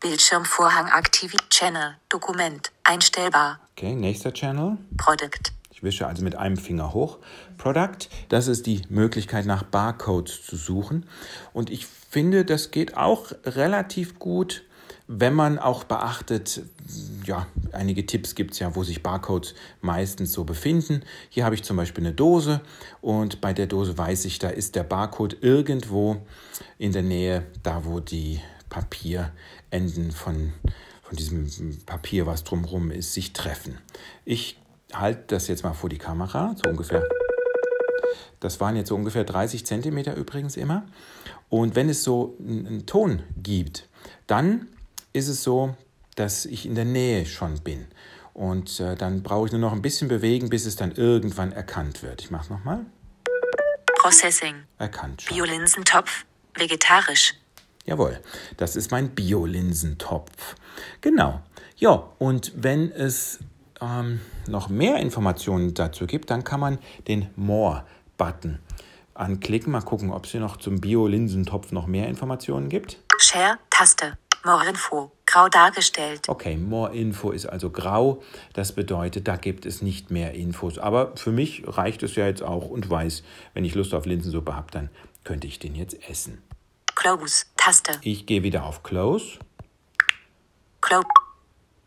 Bildschirmvorhang 0.00 0.86
aktiv. 0.86 1.34
Channel. 1.50 1.96
Dokument. 2.08 2.72
Einstellbar. 2.84 3.60
Okay, 3.76 3.94
nächster 3.94 4.32
Channel. 4.32 4.78
Product. 4.96 5.52
Ich 5.70 5.82
wische 5.82 6.06
also 6.06 6.22
mit 6.24 6.36
einem 6.36 6.56
Finger 6.56 6.94
hoch. 6.94 7.18
Product, 7.58 8.08
das 8.28 8.48
ist 8.48 8.66
die 8.66 8.82
Möglichkeit 8.88 9.46
nach 9.46 9.62
Barcodes 9.62 10.44
zu 10.44 10.56
suchen. 10.56 11.06
Und 11.52 11.70
ich 11.70 11.86
finde, 12.12 12.44
das 12.44 12.70
geht 12.70 12.94
auch 12.98 13.32
relativ 13.44 14.18
gut, 14.18 14.64
wenn 15.08 15.32
man 15.32 15.58
auch 15.58 15.84
beachtet, 15.84 16.62
ja, 17.24 17.46
einige 17.72 18.04
Tipps 18.04 18.34
gibt 18.34 18.52
es 18.52 18.58
ja, 18.58 18.76
wo 18.76 18.84
sich 18.84 19.02
Barcodes 19.02 19.54
meistens 19.80 20.32
so 20.32 20.44
befinden. 20.44 21.04
Hier 21.30 21.46
habe 21.46 21.54
ich 21.54 21.64
zum 21.64 21.78
Beispiel 21.78 22.04
eine 22.04 22.12
Dose 22.12 22.60
und 23.00 23.40
bei 23.40 23.54
der 23.54 23.66
Dose 23.66 23.96
weiß 23.96 24.26
ich, 24.26 24.38
da 24.38 24.50
ist 24.50 24.76
der 24.76 24.84
Barcode 24.84 25.38
irgendwo 25.40 26.18
in 26.76 26.92
der 26.92 27.02
Nähe, 27.02 27.46
da 27.62 27.86
wo 27.86 27.98
die 27.98 28.40
Papierenden 28.68 30.12
von, 30.12 30.52
von 31.02 31.16
diesem 31.16 31.48
Papier, 31.86 32.26
was 32.26 32.44
drumherum 32.44 32.90
ist, 32.90 33.14
sich 33.14 33.32
treffen. 33.32 33.78
Ich 34.26 34.60
halte 34.92 35.24
das 35.28 35.48
jetzt 35.48 35.64
mal 35.64 35.72
vor 35.72 35.88
die 35.88 35.98
Kamera, 35.98 36.54
so 36.62 36.68
ungefähr. 36.68 37.08
Das 38.40 38.60
waren 38.60 38.76
jetzt 38.76 38.88
so 38.88 38.96
ungefähr 38.96 39.24
30 39.24 39.64
Zentimeter 39.64 40.14
übrigens 40.14 40.58
immer. 40.58 40.84
Und 41.52 41.74
wenn 41.74 41.90
es 41.90 42.02
so 42.02 42.34
einen 42.40 42.86
Ton 42.86 43.24
gibt, 43.36 43.86
dann 44.26 44.68
ist 45.12 45.28
es 45.28 45.42
so, 45.42 45.76
dass 46.14 46.46
ich 46.46 46.64
in 46.64 46.74
der 46.74 46.86
Nähe 46.86 47.26
schon 47.26 47.60
bin. 47.60 47.88
Und 48.32 48.80
äh, 48.80 48.96
dann 48.96 49.22
brauche 49.22 49.48
ich 49.48 49.52
nur 49.52 49.60
noch 49.60 49.74
ein 49.74 49.82
bisschen 49.82 50.08
bewegen, 50.08 50.48
bis 50.48 50.64
es 50.64 50.76
dann 50.76 50.92
irgendwann 50.92 51.52
erkannt 51.52 52.02
wird. 52.02 52.22
Ich 52.22 52.30
mache 52.30 52.44
es 52.44 52.48
nochmal. 52.48 52.86
Processing. 53.98 54.62
Erkannt 54.78 55.20
schon. 55.20 55.36
Biolinsentopf. 55.36 56.24
Vegetarisch. 56.54 57.34
Jawohl, 57.84 58.18
das 58.56 58.74
ist 58.74 58.90
mein 58.90 59.10
Biolinsentopf. 59.10 60.56
Genau. 61.02 61.42
Ja, 61.76 62.02
und 62.18 62.52
wenn 62.56 62.90
es 62.90 63.40
ähm, 63.82 64.22
noch 64.48 64.70
mehr 64.70 64.96
Informationen 65.00 65.74
dazu 65.74 66.06
gibt, 66.06 66.30
dann 66.30 66.44
kann 66.44 66.60
man 66.60 66.78
den 67.08 67.28
More-Button 67.36 68.58
anklicken. 69.14 69.72
Mal 69.72 69.82
gucken, 69.82 70.10
ob 70.10 70.26
es 70.26 70.32
hier 70.32 70.40
noch 70.40 70.56
zum 70.56 70.80
Biolinsentopf 70.80 71.72
noch 71.72 71.86
mehr 71.86 72.08
Informationen 72.08 72.68
gibt. 72.68 72.98
Share. 73.18 73.58
Taste. 73.70 74.18
More 74.44 74.68
Info. 74.68 75.12
Grau 75.26 75.48
dargestellt. 75.48 76.28
Okay, 76.28 76.56
More 76.56 76.94
Info 76.94 77.30
ist 77.30 77.46
also 77.46 77.70
grau. 77.70 78.22
Das 78.54 78.72
bedeutet, 78.72 79.28
da 79.28 79.36
gibt 79.36 79.66
es 79.66 79.80
nicht 79.80 80.10
mehr 80.10 80.34
Infos. 80.34 80.78
Aber 80.78 81.16
für 81.16 81.32
mich 81.32 81.62
reicht 81.66 82.02
es 82.02 82.16
ja 82.16 82.26
jetzt 82.26 82.42
auch 82.42 82.68
und 82.68 82.90
weiß, 82.90 83.22
wenn 83.54 83.64
ich 83.64 83.74
Lust 83.74 83.94
auf 83.94 84.04
Linsensuppe 84.04 84.54
habe, 84.54 84.70
dann 84.72 84.90
könnte 85.24 85.46
ich 85.46 85.58
den 85.58 85.74
jetzt 85.74 85.96
essen. 86.08 86.42
Close. 86.94 87.46
Taste. 87.56 87.92
Ich 88.02 88.26
gehe 88.26 88.42
wieder 88.42 88.64
auf 88.64 88.82
Close 88.82 89.38
Close. 90.80 91.06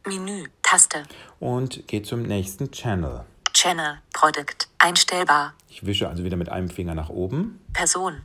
Menü. 0.07 0.45
Taste. 0.63 1.03
und 1.39 1.87
gehe 1.87 2.01
zum 2.01 2.23
nächsten 2.23 2.71
Channel. 2.71 3.25
Channel. 3.53 3.99
Product. 4.13 4.67
Einstellbar. 4.79 5.53
Ich 5.75 5.85
wische 5.85 6.07
also 6.07 6.23
wieder 6.23 6.37
mit 6.37 6.47
einem 6.47 6.69
Finger 6.69 6.95
nach 6.95 7.09
oben. 7.09 7.59
Person. 7.73 8.21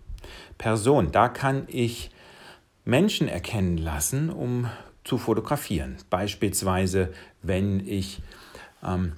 Person, 0.56 1.10
da 1.10 1.28
kann 1.28 1.64
ich 1.66 2.12
Menschen 2.84 3.26
erkennen 3.26 3.76
lassen, 3.76 4.30
um 4.30 4.68
zu 5.02 5.18
fotografieren. 5.18 5.96
Beispielsweise, 6.10 7.12
wenn 7.42 7.80
ich 7.84 8.22
ähm, 8.84 9.14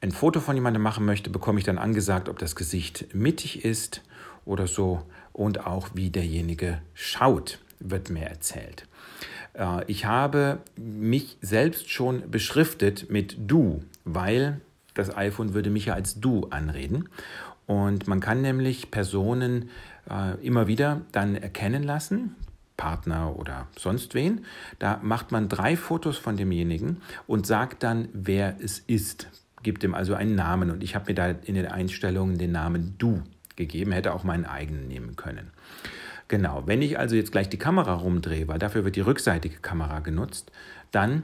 ein 0.00 0.10
Foto 0.10 0.40
von 0.40 0.56
jemandem 0.56 0.82
machen 0.82 1.04
möchte, 1.04 1.28
bekomme 1.28 1.58
ich 1.58 1.66
dann 1.66 1.76
angesagt, 1.76 2.30
ob 2.30 2.38
das 2.38 2.56
Gesicht 2.56 3.14
mittig 3.14 3.62
ist 3.62 4.00
oder 4.46 4.66
so 4.66 5.02
und 5.34 5.66
auch 5.66 5.90
wie 5.92 6.08
derjenige 6.08 6.80
schaut, 6.94 7.58
wird 7.78 8.08
mir 8.08 8.24
erzählt. 8.24 8.88
Äh, 9.52 9.84
Ich 9.86 10.06
habe 10.06 10.60
mich 10.76 11.36
selbst 11.42 11.90
schon 11.90 12.30
beschriftet 12.30 13.10
mit 13.10 13.36
du, 13.38 13.82
weil 14.06 14.62
das 14.96 15.14
iPhone 15.14 15.52
würde 15.54 15.70
mich 15.70 15.86
ja 15.86 15.94
als 15.94 16.20
du 16.20 16.46
anreden. 16.46 17.08
Und 17.66 18.06
man 18.06 18.20
kann 18.20 18.42
nämlich 18.42 18.90
Personen 18.90 19.70
äh, 20.08 20.34
immer 20.44 20.66
wieder 20.66 21.02
dann 21.12 21.34
erkennen 21.34 21.82
lassen, 21.82 22.36
Partner 22.76 23.36
oder 23.36 23.66
sonst 23.76 24.14
wen. 24.14 24.44
Da 24.78 25.00
macht 25.02 25.32
man 25.32 25.48
drei 25.48 25.76
Fotos 25.76 26.16
von 26.16 26.36
demjenigen 26.36 26.98
und 27.26 27.46
sagt 27.46 27.82
dann, 27.82 28.08
wer 28.12 28.56
es 28.60 28.78
ist. 28.78 29.28
Gibt 29.62 29.82
ihm 29.82 29.94
also 29.94 30.14
einen 30.14 30.34
Namen. 30.34 30.70
Und 30.70 30.82
ich 30.84 30.94
habe 30.94 31.06
mir 31.08 31.14
da 31.14 31.30
in 31.30 31.54
den 31.54 31.66
Einstellungen 31.66 32.38
den 32.38 32.52
Namen 32.52 32.94
du 32.98 33.22
gegeben, 33.56 33.92
hätte 33.92 34.14
auch 34.14 34.22
meinen 34.22 34.44
eigenen 34.44 34.86
nehmen 34.86 35.16
können. 35.16 35.50
Genau, 36.28 36.64
wenn 36.66 36.82
ich 36.82 36.98
also 36.98 37.16
jetzt 37.16 37.32
gleich 37.32 37.48
die 37.48 37.56
Kamera 37.56 37.94
rumdrehe, 37.94 38.48
weil 38.48 38.58
dafür 38.58 38.84
wird 38.84 38.96
die 38.96 39.00
rückseitige 39.00 39.58
Kamera 39.58 40.00
genutzt, 40.00 40.50
dann 40.90 41.22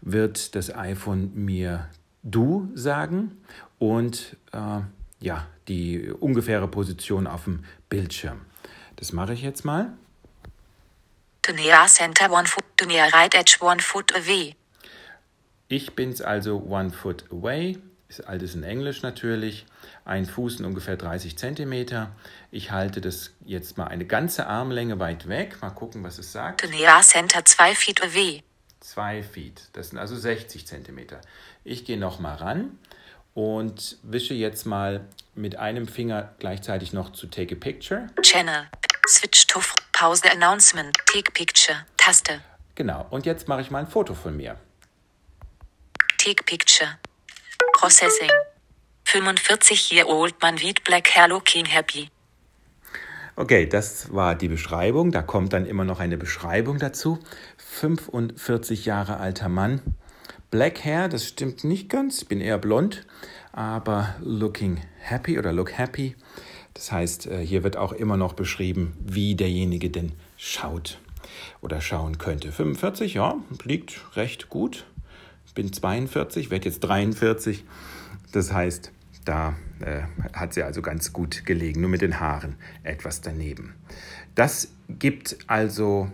wird 0.00 0.54
das 0.54 0.74
iPhone 0.74 1.32
mir 1.34 1.88
du 2.22 2.70
sagen 2.74 3.32
und 3.78 4.36
äh, 4.52 4.80
ja, 5.20 5.46
die 5.68 6.10
ungefähre 6.10 6.68
Position 6.68 7.26
auf 7.26 7.44
dem 7.44 7.64
Bildschirm. 7.88 8.40
Das 8.96 9.12
mache 9.12 9.34
ich 9.34 9.42
jetzt 9.42 9.64
mal. 9.64 9.92
Center 11.86 12.30
one 12.30 12.46
foot, 12.46 12.64
right 13.12 13.34
edge 13.34 13.56
one 13.60 13.80
foot 13.80 14.14
away. 14.14 14.56
Ich 15.68 15.94
bin's 15.94 16.20
also 16.20 16.56
one 16.58 16.90
foot 16.90 17.24
away. 17.30 17.78
Ist 18.08 18.20
alles 18.28 18.54
in 18.54 18.62
Englisch 18.62 19.02
natürlich. 19.02 19.66
Ein 20.04 20.26
Fuß 20.26 20.60
in 20.60 20.66
ungefähr 20.66 20.96
30 20.96 21.36
Zentimeter. 21.36 22.12
Ich 22.50 22.70
halte 22.70 23.00
das 23.00 23.32
jetzt 23.44 23.76
mal 23.76 23.86
eine 23.86 24.04
ganze 24.04 24.46
Armlänge 24.46 24.98
weit 24.98 25.28
weg. 25.28 25.56
Mal 25.60 25.70
gucken, 25.70 26.04
was 26.04 26.18
es 26.18 26.30
sagt. 26.30 26.64
Center 27.02 27.44
zwei 27.44 27.74
feet 27.74 28.02
away. 28.02 28.42
Zwei 28.80 29.22
Feet. 29.22 29.68
Das 29.72 29.90
sind 29.90 29.98
also 29.98 30.14
60 30.14 30.66
Zentimeter. 30.66 31.22
Ich 31.64 31.86
gehe 31.86 31.98
noch 31.98 32.20
mal 32.20 32.34
ran 32.34 32.78
und 33.34 33.98
wische 34.02 34.34
jetzt 34.34 34.64
mal 34.64 35.06
mit 35.34 35.56
einem 35.56 35.86
Finger 35.86 36.34
gleichzeitig 36.38 36.92
noch 36.92 37.12
zu 37.12 37.26
Take 37.26 37.56
a 37.56 37.58
Picture. 37.58 38.06
Channel. 38.22 38.68
Switch 39.08 39.46
to 39.46 39.60
Pause 39.92 40.30
Announcement. 40.30 40.96
Take 41.06 41.30
picture. 41.32 41.84
Taste. 41.96 42.40
Genau. 42.74 43.06
Und 43.10 43.26
jetzt 43.26 43.48
mache 43.48 43.60
ich 43.60 43.70
mal 43.70 43.80
ein 43.80 43.86
Foto 43.86 44.14
von 44.14 44.36
mir. 44.36 44.56
Take 46.18 46.42
picture. 46.44 46.98
Processing. 47.74 48.30
45 49.04 49.92
year 49.92 50.08
old 50.08 50.34
man 50.40 50.56
with 50.60 50.76
black 50.84 51.08
hair 51.14 51.28
looking 51.28 51.66
happy. 51.66 52.08
Okay, 53.36 53.66
das 53.66 54.14
war 54.14 54.34
die 54.34 54.48
Beschreibung. 54.48 55.10
Da 55.10 55.20
kommt 55.20 55.52
dann 55.52 55.66
immer 55.66 55.84
noch 55.84 56.00
eine 56.00 56.16
Beschreibung 56.16 56.78
dazu. 56.78 57.18
45 57.58 58.86
Jahre 58.86 59.18
alter 59.18 59.48
Mann. 59.48 59.82
Black 60.54 60.84
Hair, 60.84 61.08
das 61.08 61.26
stimmt 61.26 61.64
nicht 61.64 61.88
ganz. 61.88 62.22
Ich 62.22 62.28
bin 62.28 62.40
eher 62.40 62.58
blond, 62.58 63.04
aber 63.50 64.14
looking 64.20 64.80
happy 65.00 65.36
oder 65.36 65.52
look 65.52 65.76
happy. 65.76 66.14
Das 66.74 66.92
heißt, 66.92 67.26
äh, 67.26 67.44
hier 67.44 67.64
wird 67.64 67.76
auch 67.76 67.90
immer 67.90 68.16
noch 68.16 68.34
beschrieben, 68.34 68.96
wie 69.04 69.34
derjenige 69.34 69.90
denn 69.90 70.12
schaut 70.36 71.00
oder 71.60 71.80
schauen 71.80 72.18
könnte. 72.18 72.52
45, 72.52 73.14
ja, 73.14 73.34
liegt 73.64 74.00
recht 74.14 74.48
gut. 74.48 74.86
Bin 75.56 75.72
42, 75.72 76.52
werde 76.52 76.68
jetzt 76.68 76.84
43. 76.84 77.64
Das 78.30 78.52
heißt, 78.52 78.92
da 79.24 79.56
äh, 79.80 80.02
hat 80.34 80.54
sie 80.54 80.62
also 80.62 80.82
ganz 80.82 81.12
gut 81.12 81.44
gelegen, 81.46 81.80
nur 81.80 81.90
mit 81.90 82.00
den 82.00 82.20
Haaren 82.20 82.54
etwas 82.84 83.20
daneben. 83.22 83.74
Das 84.36 84.68
gibt 84.88 85.36
also, 85.48 86.12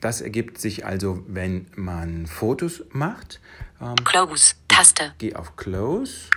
das 0.00 0.20
ergibt 0.20 0.58
sich 0.58 0.84
also, 0.84 1.24
wenn 1.26 1.66
man 1.74 2.26
Fotos 2.26 2.82
macht. 2.90 3.40
Ähm, 3.80 3.96
Close. 4.04 4.54
Taste. 4.68 5.14
geh 5.18 5.34
auf 5.34 5.56
Close. 5.56 6.28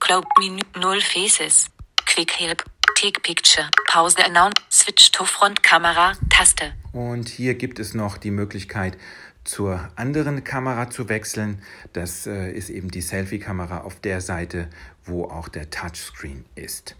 Close 0.00 0.26
Menü. 0.38 0.62
Null 0.76 1.00
Faces. 1.00 1.66
Quick 2.06 2.38
Help. 2.38 2.64
Take 2.96 3.20
picture. 3.20 3.68
Pause 3.88 4.24
Announce. 4.24 4.54
Switch 4.70 5.12
to 5.12 5.24
Front 5.24 5.62
Kamera. 5.62 6.12
Taste. 6.30 6.72
Und 6.92 7.28
hier 7.28 7.54
gibt 7.54 7.78
es 7.78 7.94
noch 7.94 8.16
die 8.16 8.30
Möglichkeit, 8.30 8.98
zur 9.44 9.88
anderen 9.96 10.44
Kamera 10.44 10.90
zu 10.90 11.08
wechseln. 11.08 11.62
Das 11.92 12.26
äh, 12.26 12.50
ist 12.50 12.70
eben 12.70 12.90
die 12.90 13.00
Selfie-Kamera 13.00 13.82
auf 13.82 14.00
der 14.00 14.20
Seite, 14.20 14.68
wo 15.04 15.24
auch 15.24 15.48
der 15.48 15.70
Touchscreen 15.70 16.44
ist. 16.54 16.96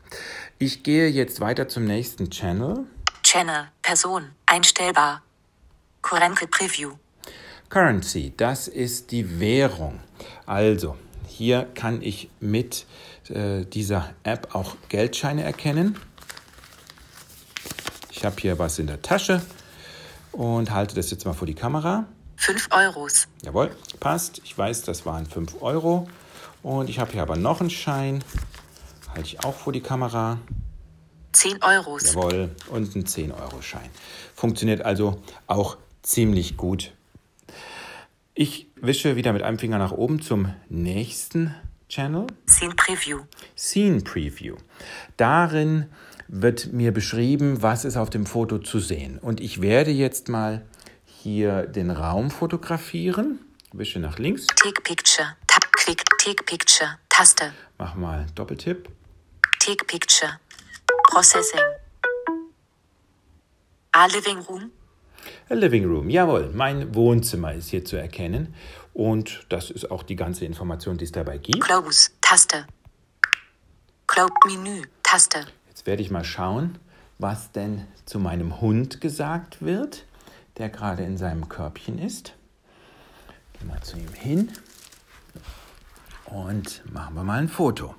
Ich 0.59 0.83
gehe 0.83 1.09
jetzt 1.09 1.41
weiter 1.41 1.69
zum 1.69 1.85
nächsten 1.85 2.31
Channel. 2.31 2.87
Channel. 3.23 3.69
Person. 3.83 4.31
Einstellbar. 4.47 5.23
Current 6.03 6.51
Preview. 6.51 6.93
Currency, 7.69 8.33
das 8.37 8.69
ist 8.69 9.11
die 9.11 9.41
Währung. 9.41 10.01
Also, 10.47 10.97
hier 11.27 11.69
kann 11.75 12.01
ich 12.03 12.31
mit 12.41 12.87
äh, 13.29 13.65
dieser 13.65 14.15
App 14.23 14.55
auch 14.55 14.77
Geldscheine 14.89 15.43
erkennen. 15.43 15.99
Ich 18.11 18.25
habe 18.25 18.37
hier 18.41 18.59
was 18.59 18.79
in 18.79 18.87
der 18.87 19.03
Tasche 19.03 19.43
und 20.33 20.71
halte 20.71 20.95
das 20.95 21.11
jetzt 21.11 21.25
mal 21.27 21.35
vor 21.35 21.47
die 21.47 21.55
Kamera. 21.55 22.07
5 22.37 22.69
Euros. 22.71 23.29
Jawohl, 23.43 23.71
passt. 24.01 24.41
Ich 24.45 24.57
weiß, 24.57 24.83
das 24.83 25.05
waren 25.05 25.27
5 25.27 25.61
Euro. 25.61 26.09
Und 26.63 26.89
ich 26.89 26.99
habe 26.99 27.13
hier 27.13 27.23
aber 27.23 27.37
noch 27.37 27.61
einen 27.61 27.71
Schein. 27.71 28.25
Halte 29.15 29.29
ich 29.29 29.45
auch 29.45 29.55
vor 29.55 29.73
die 29.73 29.81
Kamera. 29.81 30.39
10 31.33 31.63
Euros. 31.63 32.15
Jawohl, 32.15 32.51
und 32.69 32.97
ein 32.97 33.05
10-Euro-Schein. 33.05 33.91
Funktioniert 34.35 34.83
also 34.83 35.23
auch 35.47 35.77
ziemlich 36.09 36.57
gut. 36.57 36.93
Ich 38.35 38.69
wische 38.77 39.17
wieder 39.17 39.33
mit 39.33 39.43
einem 39.43 39.59
Finger 39.59 39.79
nach 39.79 39.93
oben 39.93 40.23
zum 40.23 40.55
nächsten 40.69 41.55
Channel. 41.89 42.27
Scene 42.49 42.75
Preview. 42.75 43.21
Scene 43.57 44.01
Preview. 44.01 44.57
Darin 45.17 45.87
wird 46.29 46.73
mir 46.73 46.93
beschrieben, 46.93 47.63
was 47.63 47.85
ist 47.85 47.97
auf 47.97 48.11
dem 48.11 48.27
Foto 48.27 48.59
zu 48.59 48.79
sehen. 48.79 49.19
Und 49.19 49.41
ich 49.41 49.61
werde 49.61 49.91
jetzt 49.91 50.29
mal 50.29 50.65
hier 51.05 51.67
den 51.67 51.91
Raum 51.91 52.31
fotografieren. 52.31 53.41
Wische 53.73 53.99
nach 53.99 54.19
links. 54.19 54.47
Take 54.47 54.81
Picture. 54.83 55.37
Tab 55.47 55.71
Quick. 55.73 56.05
Take 56.19 56.45
Picture. 56.45 56.99
Taste. 57.09 57.53
Mach 57.77 57.95
mal 57.97 58.27
Doppeltipp. 58.35 58.89
Take 59.61 59.85
Picture. 59.85 60.39
Processing. 61.11 61.61
A 63.93 64.07
Living 64.07 64.39
Room. 64.49 64.71
A 65.51 65.55
Living 65.55 65.87
Room, 65.87 66.11
jawohl, 66.11 66.51
mein 66.53 66.95
Wohnzimmer 66.95 67.55
ist 67.55 67.71
hier 67.71 67.83
zu 67.83 67.97
erkennen. 67.97 68.55
Und 68.93 69.47
das 69.49 69.71
ist 69.71 69.91
auch 69.91 70.03
die 70.03 70.17
ganze 70.17 70.45
Information, 70.45 70.99
die 70.99 71.05
es 71.05 71.13
dabei 71.13 71.39
gibt. 71.39 71.63
Close. 71.63 72.11
Taste. 72.21 72.67
Close 74.07 74.33
Menü. 74.47 74.83
Taste. 75.03 75.47
Jetzt 75.69 75.87
werde 75.87 76.03
ich 76.03 76.11
mal 76.11 76.25
schauen, 76.25 76.79
was 77.19 77.51
denn 77.53 77.87
zu 78.05 78.19
meinem 78.19 78.61
Hund 78.61 79.01
gesagt 79.01 79.63
wird, 79.63 80.05
der 80.59 80.69
gerade 80.69 81.05
in 81.05 81.17
seinem 81.17 81.49
Körbchen 81.49 81.99
ist. 81.99 82.35
Gehen 83.59 83.69
wir 83.69 83.81
zu 83.81 83.97
ihm 83.97 84.13
hin 84.13 84.53
und 86.27 86.83
machen 86.93 87.15
wir 87.15 87.25
mal 87.25 87.39
ein 87.39 87.49
Foto. 87.49 87.95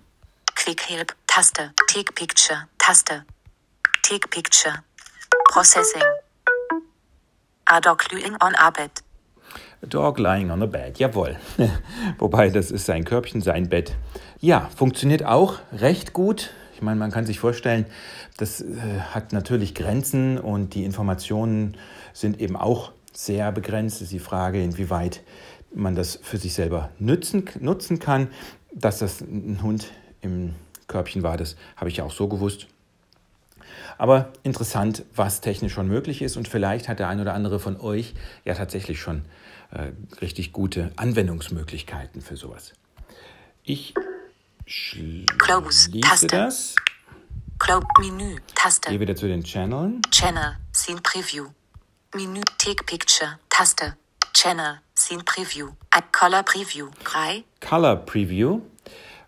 Quick 0.55 0.87
Help. 0.87 1.15
Taste. 1.25 1.71
Take 1.87 2.13
Picture. 2.13 2.67
Taste. 2.77 3.25
Take 4.03 4.27
Picture. 4.27 4.83
Processing. 5.45 6.03
A 7.71 7.79
dog 7.79 8.01
lying 8.11 8.35
on 8.41 8.55
a 8.55 8.71
bed. 8.71 8.89
A 9.83 9.85
dog 9.85 10.17
lying 10.17 10.49
on 10.49 10.63
a 10.63 10.65
bed, 10.65 10.97
jawohl. 10.97 11.35
Wobei, 12.17 12.49
das 12.49 12.71
ist 12.71 12.87
sein 12.87 13.05
Körbchen, 13.05 13.41
sein 13.41 13.69
Bett. 13.69 13.95
Ja, 14.39 14.71
funktioniert 14.75 15.23
auch 15.23 15.59
recht 15.71 16.11
gut. 16.11 16.49
Ich 16.73 16.81
meine, 16.81 16.97
man 16.97 17.11
kann 17.11 17.27
sich 17.27 17.39
vorstellen, 17.39 17.85
das 18.37 18.61
äh, 18.61 18.65
hat 19.11 19.33
natürlich 19.33 19.75
Grenzen 19.75 20.39
und 20.39 20.73
die 20.73 20.83
Informationen 20.83 21.77
sind 22.11 22.41
eben 22.41 22.55
auch 22.55 22.91
sehr 23.13 23.51
begrenzt. 23.51 23.97
Es 23.97 24.01
ist 24.03 24.13
die 24.13 24.19
Frage, 24.19 24.63
inwieweit 24.63 25.21
man 25.71 25.93
das 25.93 26.19
für 26.23 26.37
sich 26.37 26.55
selber 26.55 26.89
nutzen, 26.97 27.47
nutzen 27.59 27.99
kann. 27.99 28.29
Dass 28.73 28.97
das 28.97 29.21
ein 29.21 29.59
Hund 29.61 29.91
im 30.21 30.55
Körbchen 30.87 31.21
war, 31.21 31.37
das 31.37 31.55
habe 31.77 31.91
ich 31.91 31.97
ja 31.97 32.03
auch 32.03 32.13
so 32.13 32.27
gewusst. 32.27 32.65
Aber 33.99 34.31
interessant, 34.43 35.03
was 35.13 35.41
technisch 35.41 35.73
schon 35.73 35.87
möglich 35.89 36.21
ist 36.21 36.37
und 36.37 36.47
vielleicht 36.47 36.87
hat 36.87 36.99
der 36.99 37.09
ein 37.09 37.19
oder 37.19 37.33
andere 37.33 37.59
von 37.59 37.79
euch 37.79 38.13
ja 38.45 38.55
tatsächlich 38.55 39.01
schon 39.01 39.25
äh, 39.71 39.91
richtig 40.21 40.53
gute 40.53 40.91
Anwendungsmöglichkeiten 40.95 42.21
für 42.21 42.37
sowas. 42.37 42.73
Ich 43.63 43.93
Close. 45.37 45.89
schließe 45.91 46.01
Taste. 46.01 46.27
das, 46.27 46.75
Close 47.59 47.85
Menü. 47.99 48.37
Taste. 48.55 48.89
gehe 48.89 49.01
wieder 49.01 49.17
zu 49.17 49.27
den 49.27 49.43
Channeln. 49.43 50.01
Channel. 50.11 50.55
Scene 50.73 51.01
Preview. 51.01 51.47
Menü. 52.15 52.41
Take 52.57 52.85
Picture. 52.85 53.37
Taste. 53.49 53.97
Channel. 54.33 54.79
Scene 54.95 55.23
Preview. 55.23 55.71
App 55.91 56.13
Color 56.13 56.43
Preview. 56.43 56.87
3. 57.03 57.43
Color 57.59 57.97
Preview. 58.05 58.61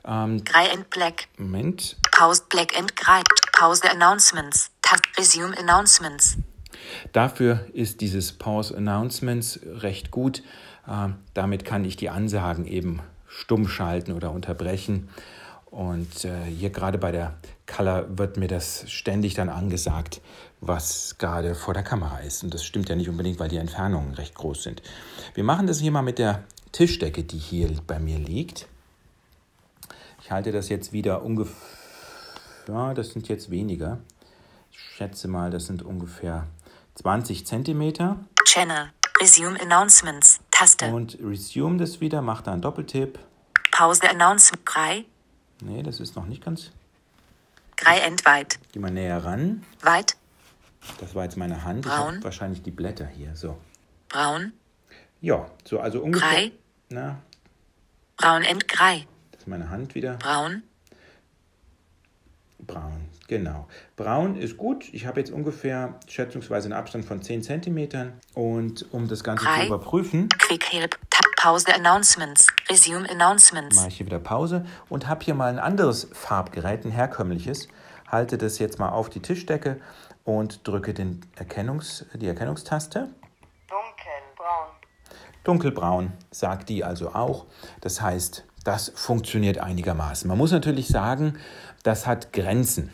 Grey 0.03 0.71
and 0.73 0.89
Black. 0.89 1.27
Moment, 1.37 1.95
Pause 2.11 2.41
Black 2.49 2.75
and 2.77 2.95
Grey. 2.95 3.21
Pause 3.61 3.91
Announcements. 3.91 4.71
Tast 4.81 5.03
Resume 5.19 5.55
Announcements. 5.55 6.35
Dafür 7.13 7.67
ist 7.73 8.01
dieses 8.01 8.31
Pause 8.31 8.75
Announcements 8.75 9.59
recht 9.63 10.09
gut. 10.09 10.41
Ähm, 10.89 11.17
damit 11.35 11.63
kann 11.63 11.85
ich 11.85 11.95
die 11.95 12.09
Ansagen 12.09 12.65
eben 12.65 13.01
stumm 13.27 13.67
schalten 13.67 14.13
oder 14.13 14.31
unterbrechen. 14.31 15.09
Und 15.67 16.25
äh, 16.25 16.43
hier 16.45 16.71
gerade 16.71 16.97
bei 16.97 17.11
der 17.11 17.35
Color 17.67 18.17
wird 18.17 18.37
mir 18.37 18.47
das 18.47 18.89
ständig 18.89 19.35
dann 19.35 19.49
angesagt, 19.49 20.21
was 20.59 21.19
gerade 21.19 21.53
vor 21.53 21.75
der 21.75 21.83
Kamera 21.83 22.17
ist. 22.17 22.43
Und 22.43 22.55
das 22.55 22.65
stimmt 22.65 22.89
ja 22.89 22.95
nicht 22.95 23.09
unbedingt, 23.09 23.39
weil 23.39 23.49
die 23.49 23.57
Entfernungen 23.57 24.15
recht 24.15 24.33
groß 24.33 24.63
sind. 24.63 24.81
Wir 25.35 25.43
machen 25.43 25.67
das 25.67 25.79
hier 25.79 25.91
mal 25.91 26.01
mit 26.01 26.17
der 26.17 26.45
Tischdecke, 26.71 27.23
die 27.23 27.37
hier 27.37 27.69
bei 27.85 27.99
mir 27.99 28.17
liegt. 28.17 28.65
Ich 30.23 30.31
halte 30.31 30.51
das 30.51 30.67
jetzt 30.69 30.93
wieder 30.93 31.21
ungefähr, 31.21 31.80
ja, 32.67 32.93
das 32.93 33.09
sind 33.09 33.27
jetzt 33.27 33.49
weniger. 33.51 33.99
Ich 34.71 34.79
schätze 34.79 35.27
mal, 35.27 35.51
das 35.51 35.65
sind 35.65 35.83
ungefähr 35.83 36.47
20 36.95 37.45
Zentimeter. 37.45 38.17
Channel. 38.45 38.91
Resume 39.19 39.59
Announcements. 39.61 40.39
Taste. 40.51 40.87
Und 40.93 41.17
resume 41.21 41.77
das 41.77 42.01
wieder, 42.01 42.21
mache 42.21 42.43
da 42.43 42.53
einen 42.53 42.61
Doppeltipp. 42.61 43.19
Pause 43.71 44.09
Announcement. 44.09 44.61
3. 44.65 45.05
Nee, 45.61 45.83
das 45.83 45.99
ist 45.99 46.15
noch 46.15 46.25
nicht 46.25 46.43
ganz. 46.43 46.71
Grei 47.77 47.99
entweit. 47.99 48.59
Geh 48.71 48.79
mal 48.79 48.91
näher 48.91 49.23
ran. 49.23 49.63
Weit. 49.81 50.15
Das 50.99 51.13
war 51.15 51.23
jetzt 51.23 51.37
meine 51.37 51.63
Hand. 51.63 51.85
Ich 51.85 51.91
Braun. 51.91 52.15
habe 52.15 52.23
wahrscheinlich 52.23 52.61
die 52.63 52.71
Blätter 52.71 53.05
hier. 53.05 53.35
So. 53.35 53.57
Braun. 54.09 54.53
Ja, 55.21 55.49
so 55.63 55.79
also 55.79 56.01
ungefähr. 56.01 56.29
Grei. 56.29 56.51
Na, 56.89 57.19
Braun 58.17 58.43
entgrei. 58.43 59.07
das 59.31 59.41
ist 59.41 59.47
meine 59.47 59.69
Hand 59.69 59.95
wieder. 59.95 60.15
Braun. 60.17 60.63
Braun, 62.67 63.09
genau. 63.27 63.67
Braun 63.95 64.35
ist 64.35 64.57
gut. 64.57 64.85
Ich 64.93 65.05
habe 65.05 65.19
jetzt 65.19 65.31
ungefähr 65.31 65.99
schätzungsweise 66.07 66.65
einen 66.65 66.73
Abstand 66.73 67.05
von 67.05 67.21
10 67.21 67.43
cm. 67.43 68.13
Und 68.33 68.85
um 68.91 69.07
das 69.07 69.23
Ganze 69.23 69.45
Drei. 69.45 69.61
zu 69.61 69.67
überprüfen, 69.67 70.29
Quick 70.29 70.71
Help. 70.71 70.97
Tab 71.09 71.25
Pause 71.37 71.73
Announcements. 71.73 72.47
Resume 72.69 73.09
Announcements. 73.09 73.75
mache 73.75 73.87
ich 73.87 73.97
hier 73.97 74.05
wieder 74.05 74.19
Pause 74.19 74.65
und 74.89 75.07
habe 75.07 75.23
hier 75.23 75.33
mal 75.33 75.49
ein 75.49 75.59
anderes 75.59 76.07
Farbgerät, 76.13 76.85
ein 76.85 76.91
herkömmliches. 76.91 77.67
Halte 78.07 78.37
das 78.37 78.59
jetzt 78.59 78.79
mal 78.79 78.89
auf 78.89 79.09
die 79.09 79.21
Tischdecke 79.21 79.79
und 80.23 80.67
drücke 80.67 80.93
den 80.93 81.21
Erkennungs-, 81.37 82.05
die 82.13 82.27
Erkennungstaste. 82.27 83.09
Dunkelbraun. 83.67 84.67
Dunkelbraun 85.43 86.11
sagt 86.29 86.69
die 86.69 86.83
also 86.83 87.13
auch. 87.15 87.45
Das 87.81 88.01
heißt, 88.01 88.45
das 88.63 88.91
funktioniert 88.95 89.57
einigermaßen. 89.57 90.27
Man 90.27 90.37
muss 90.37 90.51
natürlich 90.51 90.87
sagen, 90.87 91.35
das 91.83 92.07
hat 92.07 92.33
Grenzen. 92.33 92.89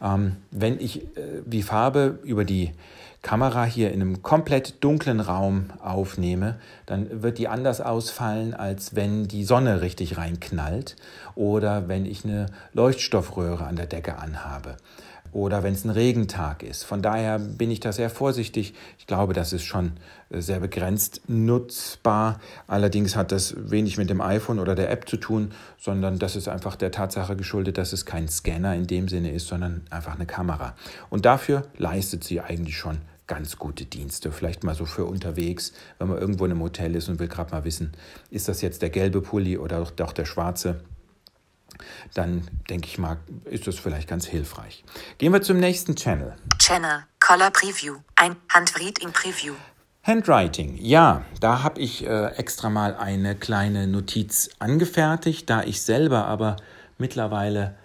Ähm, 0.00 0.36
wenn 0.50 0.80
ich 0.80 1.02
äh, 1.16 1.42
die 1.44 1.62
Farbe 1.62 2.18
über 2.22 2.44
die 2.44 2.72
Kamera 3.20 3.64
hier 3.64 3.92
in 3.92 4.00
einem 4.00 4.22
komplett 4.22 4.82
dunklen 4.82 5.18
Raum 5.18 5.70
aufnehme, 5.82 6.60
dann 6.86 7.22
wird 7.22 7.38
die 7.38 7.48
anders 7.48 7.80
ausfallen, 7.80 8.54
als 8.54 8.94
wenn 8.94 9.26
die 9.26 9.44
Sonne 9.44 9.80
richtig 9.80 10.16
reinknallt 10.16 10.94
oder 11.34 11.88
wenn 11.88 12.06
ich 12.06 12.24
eine 12.24 12.46
Leuchtstoffröhre 12.74 13.66
an 13.66 13.74
der 13.74 13.86
Decke 13.86 14.18
anhabe 14.18 14.76
oder 15.32 15.62
wenn 15.62 15.74
es 15.74 15.84
ein 15.84 15.90
Regentag 15.90 16.62
ist. 16.62 16.84
Von 16.84 17.02
daher 17.02 17.38
bin 17.38 17.70
ich 17.70 17.80
da 17.80 17.92
sehr 17.92 18.10
vorsichtig. 18.10 18.74
Ich 18.98 19.06
glaube, 19.06 19.32
das 19.32 19.52
ist 19.52 19.64
schon 19.64 19.92
äh, 20.30 20.40
sehr 20.40 20.60
begrenzt 20.60 21.22
nutzbar. 21.28 22.40
Allerdings 22.66 23.16
hat 23.16 23.32
das 23.32 23.54
wenig 23.70 23.98
mit 23.98 24.10
dem 24.10 24.20
iPhone 24.20 24.58
oder 24.58 24.74
der 24.74 24.90
App 24.90 25.08
zu 25.08 25.16
tun, 25.16 25.52
sondern 25.78 26.18
das 26.18 26.36
ist 26.36 26.48
einfach 26.48 26.76
der 26.76 26.90
Tatsache 26.90 27.36
geschuldet, 27.36 27.78
dass 27.78 27.92
es 27.92 28.06
kein 28.06 28.28
Scanner 28.28 28.74
in 28.74 28.86
dem 28.86 29.08
Sinne 29.08 29.32
ist, 29.32 29.48
sondern 29.48 29.82
einfach 29.90 30.14
eine 30.14 30.26
Kamera. 30.26 30.74
Und 31.10 31.24
dafür 31.24 31.64
leistet 31.76 32.24
sie 32.24 32.40
eigentlich 32.40 32.76
schon 32.76 32.98
ganz 33.26 33.58
gute 33.58 33.84
Dienste. 33.84 34.32
Vielleicht 34.32 34.64
mal 34.64 34.74
so 34.74 34.86
für 34.86 35.04
unterwegs, 35.04 35.72
wenn 35.98 36.08
man 36.08 36.18
irgendwo 36.18 36.46
in 36.46 36.50
einem 36.50 36.62
Hotel 36.62 36.96
ist 36.96 37.08
und 37.08 37.20
will 37.20 37.28
gerade 37.28 37.52
mal 37.52 37.64
wissen, 37.64 37.92
ist 38.30 38.48
das 38.48 38.62
jetzt 38.62 38.82
der 38.82 38.90
gelbe 38.90 39.20
Pulli 39.20 39.58
oder 39.58 39.86
doch 39.94 40.12
der 40.12 40.24
schwarze 40.24 40.80
dann 42.14 42.48
denke 42.68 42.88
ich 42.88 42.98
mal, 42.98 43.18
ist 43.44 43.66
das 43.66 43.78
vielleicht 43.78 44.08
ganz 44.08 44.26
hilfreich. 44.26 44.84
Gehen 45.18 45.32
wir 45.32 45.42
zum 45.42 45.58
nächsten 45.58 45.96
Channel. 45.96 46.34
Channel. 46.58 47.04
Color 47.20 47.50
Preview. 47.50 47.96
Ein 48.16 48.36
Handreading 48.52 49.12
Preview. 49.12 49.54
Handwriting. 50.08 50.78
Ja, 50.80 51.26
da 51.40 51.62
habe 51.62 51.80
ich 51.80 52.06
äh, 52.06 52.28
extra 52.36 52.70
mal 52.70 52.96
eine 52.96 53.34
kleine 53.34 53.86
Notiz 53.86 54.48
angefertigt, 54.58 55.50
da 55.50 55.62
ich 55.62 55.82
selber 55.82 56.26
aber 56.26 56.56
mittlerweile 56.96 57.76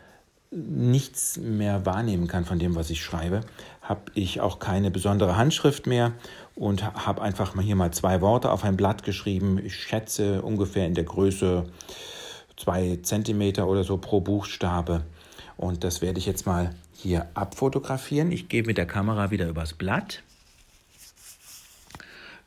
nichts 0.50 1.38
mehr 1.38 1.86
wahrnehmen 1.86 2.28
kann 2.28 2.46
von 2.46 2.60
dem, 2.60 2.76
was 2.76 2.90
ich 2.90 3.04
schreibe, 3.04 3.42
habe 3.82 4.04
ich 4.14 4.40
auch 4.40 4.60
keine 4.60 4.90
besondere 4.90 5.36
Handschrift 5.36 5.86
mehr 5.86 6.14
und 6.56 6.84
habe 6.84 7.22
einfach 7.22 7.56
mal 7.56 7.64
hier 7.64 7.76
mal 7.76 7.92
zwei 7.92 8.22
Worte 8.22 8.52
auf 8.52 8.64
ein 8.64 8.78
Blatt 8.78 9.04
geschrieben. 9.04 9.60
Ich 9.64 9.76
schätze 9.76 10.42
ungefähr 10.42 10.86
in 10.86 10.94
der 10.94 11.04
Größe 11.04 11.66
zwei 12.58 13.00
Zentimeter 13.02 13.68
oder 13.68 13.84
so 13.84 13.98
pro 13.98 14.22
Buchstabe. 14.22 15.04
Und 15.58 15.84
das 15.84 16.02
werde 16.02 16.20
ich 16.20 16.26
jetzt 16.26 16.46
mal 16.46 16.76
hier 16.96 17.30
abfotografieren. 17.34 18.32
Ich 18.32 18.50
gehe 18.50 18.64
mit 18.64 18.78
der 18.78 18.88
Kamera 18.88 19.32
wieder 19.32 19.48
übers 19.48 19.74
Blatt. 19.74 20.24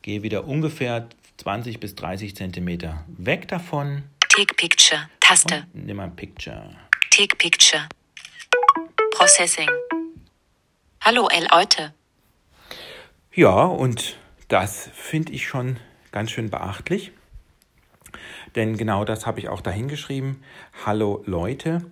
Gehe 0.01 0.23
wieder 0.23 0.45
ungefähr 0.47 1.07
20 1.37 1.79
bis 1.79 1.95
30 1.95 2.35
Zentimeter 2.35 3.03
weg 3.07 3.47
davon. 3.47 4.03
Take 4.29 4.53
Picture. 4.55 5.09
Taste. 5.19 5.65
Nimm 5.73 5.97
mal 5.97 6.05
ein 6.05 6.15
Picture. 6.15 6.75
Take 7.11 7.35
Picture. 7.35 7.87
Processing. 9.11 9.69
Hallo 11.01 11.27
El 11.29 11.47
Leute. 11.51 11.93
Ja, 13.33 13.65
und 13.65 14.17
das 14.47 14.89
finde 14.93 15.31
ich 15.33 15.47
schon 15.47 15.77
ganz 16.11 16.31
schön 16.31 16.49
beachtlich. 16.49 17.11
Denn 18.57 18.75
genau 18.75 19.05
das 19.05 19.27
habe 19.27 19.39
ich 19.39 19.49
auch 19.49 19.61
dahin 19.61 19.87
geschrieben. 19.87 20.41
Hallo 20.83 21.21
Leute. 21.27 21.85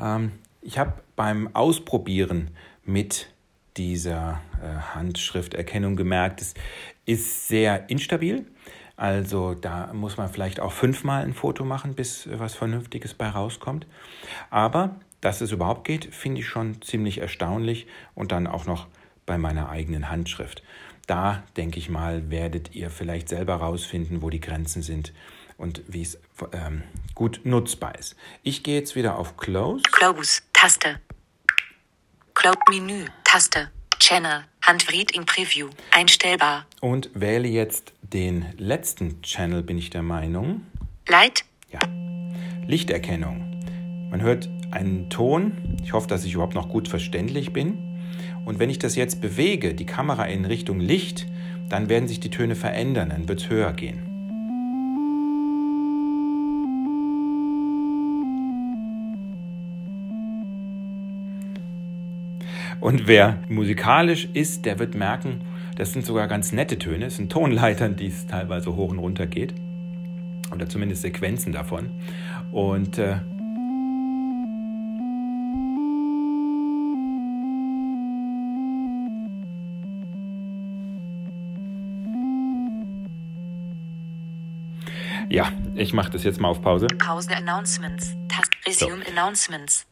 Ähm, 0.00 0.32
ich 0.62 0.78
habe 0.78 0.94
beim 1.16 1.54
Ausprobieren 1.54 2.50
mit 2.82 3.28
dieser 3.76 4.40
äh, 4.62 4.94
Handschrifterkennung 4.94 5.96
gemerkt, 5.96 6.40
es 6.40 6.54
ist 7.04 7.48
sehr 7.48 7.90
instabil. 7.90 8.46
Also 8.96 9.52
da 9.52 9.92
muss 9.92 10.16
man 10.16 10.30
vielleicht 10.30 10.60
auch 10.60 10.72
fünfmal 10.72 11.22
ein 11.24 11.34
Foto 11.34 11.66
machen, 11.66 11.94
bis 11.94 12.26
was 12.32 12.54
Vernünftiges 12.54 13.12
bei 13.12 13.28
rauskommt. 13.28 13.86
Aber 14.48 14.96
dass 15.20 15.42
es 15.42 15.52
überhaupt 15.52 15.86
geht, 15.86 16.06
finde 16.06 16.40
ich 16.40 16.48
schon 16.48 16.80
ziemlich 16.80 17.18
erstaunlich 17.18 17.86
und 18.14 18.32
dann 18.32 18.46
auch 18.46 18.64
noch 18.64 18.86
bei 19.26 19.36
meiner 19.36 19.68
eigenen 19.68 20.10
Handschrift. 20.10 20.62
Da 21.06 21.42
denke 21.58 21.78
ich 21.78 21.90
mal, 21.90 22.30
werdet 22.30 22.74
ihr 22.74 22.88
vielleicht 22.88 23.28
selber 23.28 23.56
rausfinden, 23.56 24.22
wo 24.22 24.30
die 24.30 24.40
Grenzen 24.40 24.80
sind 24.80 25.12
und 25.58 25.82
wie 25.88 26.02
es 26.02 26.18
ähm, 26.52 26.82
gut 27.14 27.40
nutzbar 27.44 27.98
ist. 27.98 28.16
Ich 28.42 28.62
gehe 28.62 28.78
jetzt 28.78 28.96
wieder 28.96 29.18
auf 29.18 29.36
Close. 29.36 29.82
Close. 29.92 30.40
Taste. 30.54 31.00
Close 32.34 32.58
Menü. 32.70 33.04
Taste. 33.24 33.70
Channel. 33.98 34.44
Handreading 34.62 35.26
Preview. 35.26 35.68
Einstellbar. 35.90 36.66
und 36.80 37.10
wähle 37.14 37.48
jetzt 37.48 37.92
den 38.02 38.46
letzten 38.56 39.20
Channel, 39.22 39.62
bin 39.62 39.76
ich 39.76 39.90
der 39.90 40.02
Meinung. 40.02 40.66
Light. 41.08 41.44
Ja, 41.70 41.80
Lichterkennung. 42.66 43.64
Man 44.10 44.22
hört 44.22 44.48
einen 44.70 45.10
Ton. 45.10 45.76
Ich 45.82 45.92
hoffe, 45.92 46.06
dass 46.06 46.24
ich 46.24 46.34
überhaupt 46.34 46.54
noch 46.54 46.68
gut 46.68 46.88
verständlich 46.88 47.52
bin. 47.52 48.00
Und 48.44 48.58
wenn 48.58 48.70
ich 48.70 48.78
das 48.78 48.94
jetzt 48.94 49.20
bewege, 49.20 49.74
die 49.74 49.86
Kamera 49.86 50.24
in 50.24 50.44
Richtung 50.44 50.80
Licht, 50.80 51.26
dann 51.68 51.88
werden 51.88 52.08
sich 52.08 52.20
die 52.20 52.30
Töne 52.30 52.56
verändern, 52.56 53.10
dann 53.10 53.28
wird 53.28 53.40
es 53.40 53.48
höher 53.48 53.72
gehen. 53.72 54.07
Und 62.80 63.06
wer 63.06 63.38
musikalisch 63.48 64.28
ist, 64.34 64.64
der 64.64 64.78
wird 64.78 64.94
merken, 64.94 65.40
das 65.76 65.92
sind 65.92 66.06
sogar 66.06 66.28
ganz 66.28 66.52
nette 66.52 66.78
Töne. 66.78 67.06
Es 67.06 67.16
sind 67.16 67.30
Tonleitern, 67.30 67.96
die 67.96 68.06
es 68.06 68.26
teilweise 68.26 68.74
hoch 68.76 68.90
und 68.90 68.98
runter 68.98 69.26
geht. 69.26 69.54
Oder 70.52 70.68
zumindest 70.68 71.02
Sequenzen 71.02 71.52
davon. 71.52 71.90
Und 72.52 72.98
äh, 72.98 73.16
ja, 85.28 85.52
ich 85.74 85.92
mache 85.92 86.10
das 86.10 86.24
jetzt 86.24 86.40
mal 86.40 86.48
auf 86.48 86.62
Pause. 86.62 86.86
Pause 86.98 87.36
Announcements. 87.36 88.16
Taste. 88.28 88.86
Resume 88.86 89.04
Announcements. 89.06 89.86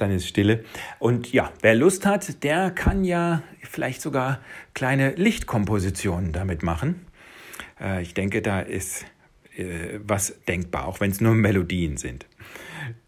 Dann 0.00 0.10
ist 0.10 0.26
Stille. 0.26 0.64
Und 0.98 1.30
ja, 1.32 1.52
wer 1.60 1.74
Lust 1.74 2.06
hat, 2.06 2.42
der 2.42 2.70
kann 2.70 3.04
ja 3.04 3.42
vielleicht 3.62 4.00
sogar 4.00 4.40
kleine 4.72 5.10
Lichtkompositionen 5.10 6.32
damit 6.32 6.62
machen. 6.62 7.06
Äh, 7.78 8.00
ich 8.00 8.14
denke, 8.14 8.40
da 8.40 8.60
ist 8.60 9.04
äh, 9.56 9.98
was 10.02 10.40
denkbar, 10.48 10.86
auch 10.86 11.00
wenn 11.00 11.10
es 11.10 11.20
nur 11.20 11.34
Melodien 11.34 11.98
sind. 11.98 12.26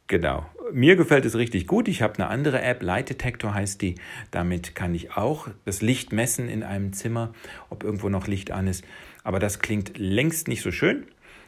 Genau. 0.06 0.44
Mir 0.70 0.96
gefällt 0.96 1.24
es 1.24 1.34
richtig 1.36 1.66
gut. 1.66 1.88
Ich 1.88 2.02
habe 2.02 2.16
eine 2.16 2.28
andere 2.28 2.60
App, 2.60 2.82
Light 2.82 3.08
Detector 3.08 3.54
heißt 3.54 3.80
die. 3.80 3.94
Damit 4.30 4.74
kann 4.74 4.94
ich 4.94 5.16
auch 5.16 5.48
das 5.64 5.80
Licht 5.80 6.12
messen 6.12 6.50
in 6.50 6.62
einem 6.62 6.92
Zimmer, 6.92 7.32
ob 7.70 7.84
irgendwo 7.84 8.10
noch 8.10 8.26
Licht 8.26 8.50
an 8.50 8.66
ist. 8.66 8.84
Aber 9.24 9.38
das 9.38 9.60
klingt 9.60 9.96
längst 9.96 10.46
nicht 10.46 10.60
so 10.60 10.70
schön. 10.70 11.06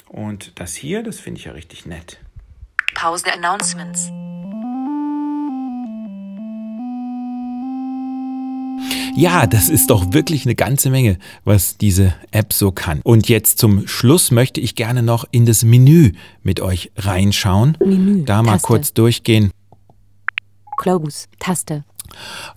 Und 0.08 0.58
das 0.58 0.74
hier, 0.74 1.02
das 1.02 1.20
finde 1.20 1.40
ich 1.40 1.44
ja 1.44 1.52
richtig 1.52 1.84
nett. 1.84 2.18
Pause 2.94 3.26
Announcements. 3.30 4.10
Ja, 9.16 9.46
das 9.46 9.68
ist 9.68 9.90
doch 9.90 10.12
wirklich 10.12 10.44
eine 10.44 10.54
ganze 10.56 10.90
Menge, 10.90 11.18
was 11.44 11.76
diese 11.76 12.14
App 12.32 12.52
so 12.52 12.72
kann. 12.72 13.00
Und 13.04 13.28
jetzt 13.28 13.58
zum 13.58 13.86
Schluss 13.86 14.30
möchte 14.32 14.60
ich 14.60 14.74
gerne 14.74 15.02
noch 15.02 15.24
in 15.30 15.46
das 15.46 15.62
Menü 15.62 16.12
mit 16.42 16.60
euch 16.60 16.90
reinschauen. 16.96 17.76
Menü, 17.84 18.24
Da 18.24 18.42
mal 18.42 18.52
Taste. 18.54 18.66
kurz 18.66 18.92
durchgehen. 18.92 19.50
Close. 20.78 21.26
Taste. 21.38 21.84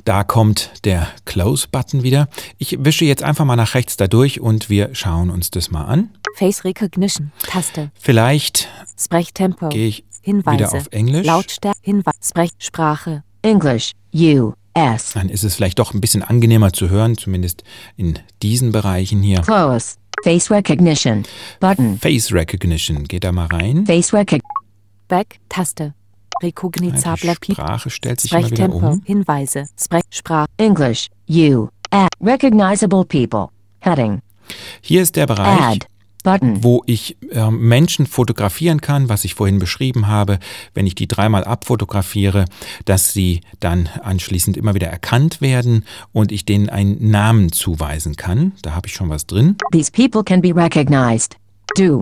Da 0.04 0.24
kommt 0.24 0.72
der 0.84 1.08
Close-Button 1.26 2.04
wieder. 2.04 2.28
Ich 2.58 2.84
wische 2.84 3.06
jetzt 3.06 3.24
einfach 3.24 3.46
mal 3.46 3.56
nach 3.56 3.76
rechts 3.76 3.96
da 3.98 4.08
durch 4.08 4.39
und 4.41 4.70
wir 4.70 4.89
schauen 4.93 5.30
uns 5.30 5.52
das 5.52 5.70
mal 5.72 5.86
an. 5.86 6.10
Face 6.36 6.63
Recognition. 6.63 7.32
Taste. 7.48 7.91
Vielleicht 8.00 8.67
Sprechtempo. 9.00 9.70
gehe 9.70 9.88
ich 9.88 10.04
Hinweise. 10.22 10.58
wieder 10.58 10.74
auf 10.74 10.88
Englisch. 10.91 11.26
Lautstärke. 11.26 11.80
Hinweis. 11.82 12.15
Sprechsprache. 12.28 13.24
English, 13.43 13.91
U.S. 14.78 15.13
Dann 15.13 15.30
ist 15.30 15.44
es 15.44 15.56
vielleicht 15.56 15.80
doch 15.80 15.94
ein 15.94 16.02
bisschen 16.02 16.24
angenehmer 16.24 16.72
zu 16.72 16.90
hören, 16.90 17.18
zumindest 17.18 17.63
in 17.96 18.20
diesen 18.42 18.72
Bereichen 18.72 19.22
hier. 19.22 19.42
Close. 19.42 19.96
Face 20.24 20.50
recognition. 20.52 21.24
Button. 21.60 21.98
Face 22.00 22.32
Recognition, 22.32 23.04
geht 23.06 23.24
da 23.24 23.32
mal 23.32 23.48
rein. 23.48 23.86
Face 23.86 24.13
recognition. 24.13 24.42
Back, 25.08 25.40
Taste. 25.50 25.94
Recognizabler 26.44 27.34
Die 27.34 27.40
Piep. 27.40 27.56
Sprache 27.56 27.90
stellt 27.90 28.20
sich 28.20 28.32
immer 28.32 28.40
wieder 28.46 28.66
Sprechtempo, 28.66 28.88
um. 28.88 29.02
Hinweise, 29.06 29.66
Sprech, 29.80 30.04
Sprach, 30.12 30.46
English, 30.58 31.08
U. 31.30 31.68
At. 31.90 32.10
Recognizable 32.22 33.06
people. 33.06 33.48
Heading. 33.80 34.22
Hier 34.82 35.02
ist 35.02 35.16
der 35.16 35.26
Bereich, 35.28 35.60
Add. 35.62 35.86
Button. 36.23 36.63
wo 36.63 36.84
ich 36.86 37.17
äh, 37.32 37.49
Menschen 37.51 38.06
fotografieren 38.06 38.82
kann, 38.82 39.10
was 39.10 39.23
ich 39.25 39.34
vorhin 39.34 39.60
beschrieben 39.60 40.08
habe, 40.08 40.39
wenn 40.73 40.88
ich 40.88 40.95
die 40.95 41.08
dreimal 41.08 41.43
abfotografiere, 41.43 42.45
dass 42.86 43.13
sie 43.13 43.41
dann 43.60 43.89
anschließend 44.03 44.58
immer 44.58 44.73
wieder 44.73 44.88
erkannt 44.88 45.41
werden 45.41 45.86
und 46.12 46.32
ich 46.32 46.45
denen 46.45 46.69
einen 46.69 47.10
Namen 47.10 47.51
zuweisen 47.51 48.15
kann. 48.15 48.53
Da 48.62 48.75
habe 48.75 48.88
ich 48.88 48.93
schon 48.93 49.10
was 49.10 49.25
drin. 49.25 49.56
These 49.71 49.91
people 49.91 50.23
can 50.23 50.41
be 50.41 50.56
recognized. 50.56 51.38
Do. 51.77 52.01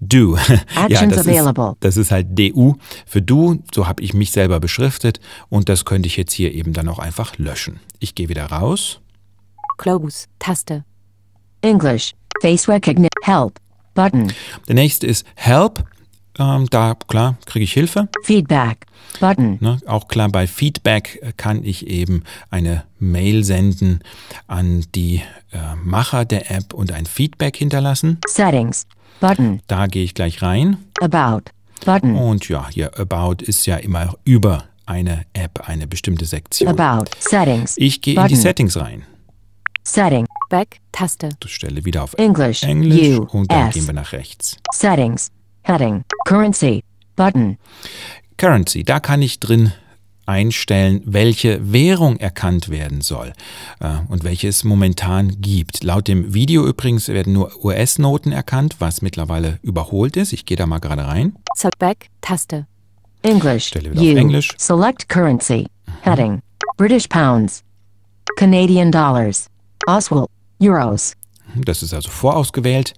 Du. 0.00 0.36
ja, 0.76 0.84
Actions 0.84 1.14
das 1.14 1.26
available. 1.26 1.72
Ist, 1.72 1.84
das 1.84 1.96
ist 1.96 2.10
halt 2.10 2.38
DU 2.38 2.74
für 3.06 3.22
du. 3.22 3.62
So 3.74 3.86
habe 3.86 4.02
ich 4.02 4.14
mich 4.14 4.32
selber 4.32 4.60
beschriftet 4.60 5.20
und 5.48 5.68
das 5.68 5.84
könnte 5.84 6.06
ich 6.06 6.16
jetzt 6.16 6.32
hier 6.32 6.52
eben 6.52 6.72
dann 6.72 6.88
auch 6.88 6.98
einfach 6.98 7.38
löschen. 7.38 7.80
Ich 8.00 8.14
gehe 8.14 8.28
wieder 8.28 8.46
raus. 8.46 9.00
Close, 9.78 10.26
Taste. 10.38 10.84
English. 11.62 12.12
Face 12.42 12.66
recognition. 12.66 13.08
Help. 13.22 13.60
Button. 13.94 14.32
Der 14.66 14.74
nächste 14.74 15.06
ist 15.06 15.24
Help. 15.36 15.84
Ähm, 16.40 16.66
da, 16.70 16.96
klar, 17.06 17.36
kriege 17.46 17.62
ich 17.62 17.72
Hilfe. 17.72 18.08
Feedback. 18.24 18.86
Button. 19.20 19.58
Ne? 19.60 19.78
Auch 19.86 20.08
klar, 20.08 20.28
bei 20.28 20.48
Feedback 20.48 21.20
äh, 21.22 21.32
kann 21.36 21.62
ich 21.62 21.86
eben 21.86 22.24
eine 22.50 22.82
Mail 22.98 23.44
senden 23.44 24.00
an 24.48 24.84
die 24.96 25.22
äh, 25.52 25.76
Macher 25.84 26.24
der 26.24 26.50
App 26.50 26.74
und 26.74 26.90
ein 26.90 27.06
Feedback 27.06 27.56
hinterlassen. 27.56 28.18
Settings. 28.26 28.86
Button. 29.20 29.60
Da 29.68 29.86
gehe 29.86 30.02
ich 30.02 30.14
gleich 30.14 30.42
rein. 30.42 30.78
About. 31.00 31.52
Button. 31.84 32.16
Und 32.16 32.48
ja, 32.48 32.68
hier 32.70 32.98
About 32.98 33.44
ist 33.44 33.66
ja 33.66 33.76
immer 33.76 34.16
über 34.24 34.64
eine 34.84 35.26
App 35.32 35.68
eine 35.68 35.86
bestimmte 35.86 36.24
Sektion. 36.24 36.76
About. 36.76 37.08
Settings. 37.20 37.74
Ich 37.76 38.00
gehe 38.00 38.20
in 38.20 38.26
die. 38.26 38.34
Settings 38.34 38.76
rein. 38.76 39.04
Setting. 39.84 40.26
Back, 40.52 40.80
Taste. 40.92 41.30
Stelle 41.46 41.86
wieder 41.86 42.02
auf 42.02 42.12
English. 42.18 42.62
Englisch 42.62 43.18
U. 43.18 43.22
und 43.38 43.50
dann 43.50 43.68
S. 43.68 43.74
gehen 43.74 43.86
wir 43.86 43.94
nach 43.94 44.12
rechts. 44.12 44.58
Settings. 44.70 45.30
Heading. 45.62 46.04
Currency. 46.26 46.84
Button. 47.16 47.56
Currency, 48.36 48.84
da 48.84 49.00
kann 49.00 49.22
ich 49.22 49.40
drin 49.40 49.72
einstellen, 50.26 51.00
welche 51.06 51.72
Währung 51.72 52.18
erkannt 52.18 52.68
werden 52.68 53.00
soll 53.00 53.32
äh, 53.80 53.94
und 54.08 54.24
welche 54.24 54.46
es 54.48 54.62
momentan 54.62 55.40
gibt. 55.40 55.84
Laut 55.84 56.06
dem 56.06 56.34
Video 56.34 56.66
übrigens 56.66 57.08
werden 57.08 57.32
nur 57.32 57.64
US-Noten 57.64 58.32
erkannt, 58.32 58.76
was 58.78 59.00
mittlerweile 59.00 59.58
überholt 59.62 60.18
ist. 60.18 60.34
Ich 60.34 60.44
gehe 60.44 60.58
da 60.58 60.66
mal 60.66 60.80
gerade 60.80 61.06
rein. 61.06 61.34
Back, 61.78 62.10
Taste. 62.20 62.66
English. 63.22 63.68
Stelle 63.68 63.92
wieder 63.92 64.02
auf 64.02 64.06
U. 64.06 64.16
Englisch. 64.18 64.50
Select 64.58 65.08
currency. 65.08 65.66
Heading. 66.02 66.42
British 66.76 67.08
pounds. 67.08 67.62
Canadian 68.36 68.92
dollars. 68.92 69.46
Oswald. 69.86 70.28
Euros. 70.62 71.14
Das 71.56 71.82
ist 71.82 71.92
also 71.92 72.08
vorausgewählt. 72.08 72.94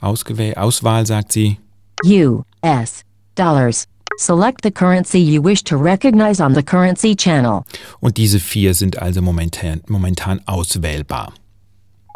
Ausgewäh 0.00 0.54
Auswahl 0.54 1.04
sagt 1.06 1.32
sie. 1.32 1.58
U.S. 2.04 3.02
dollars. 3.34 3.86
Select 4.18 4.62
the 4.62 4.70
currency 4.70 5.18
you 5.18 5.40
wish 5.40 5.62
to 5.64 5.76
recognize 5.76 6.40
on 6.40 6.54
the 6.54 6.62
currency 6.62 7.14
channel. 7.14 7.64
Und 8.00 8.16
diese 8.16 8.40
vier 8.40 8.74
sind 8.74 9.00
also 9.00 9.20
momentan, 9.20 9.82
momentan 9.88 10.40
auswählbar. 10.46 11.32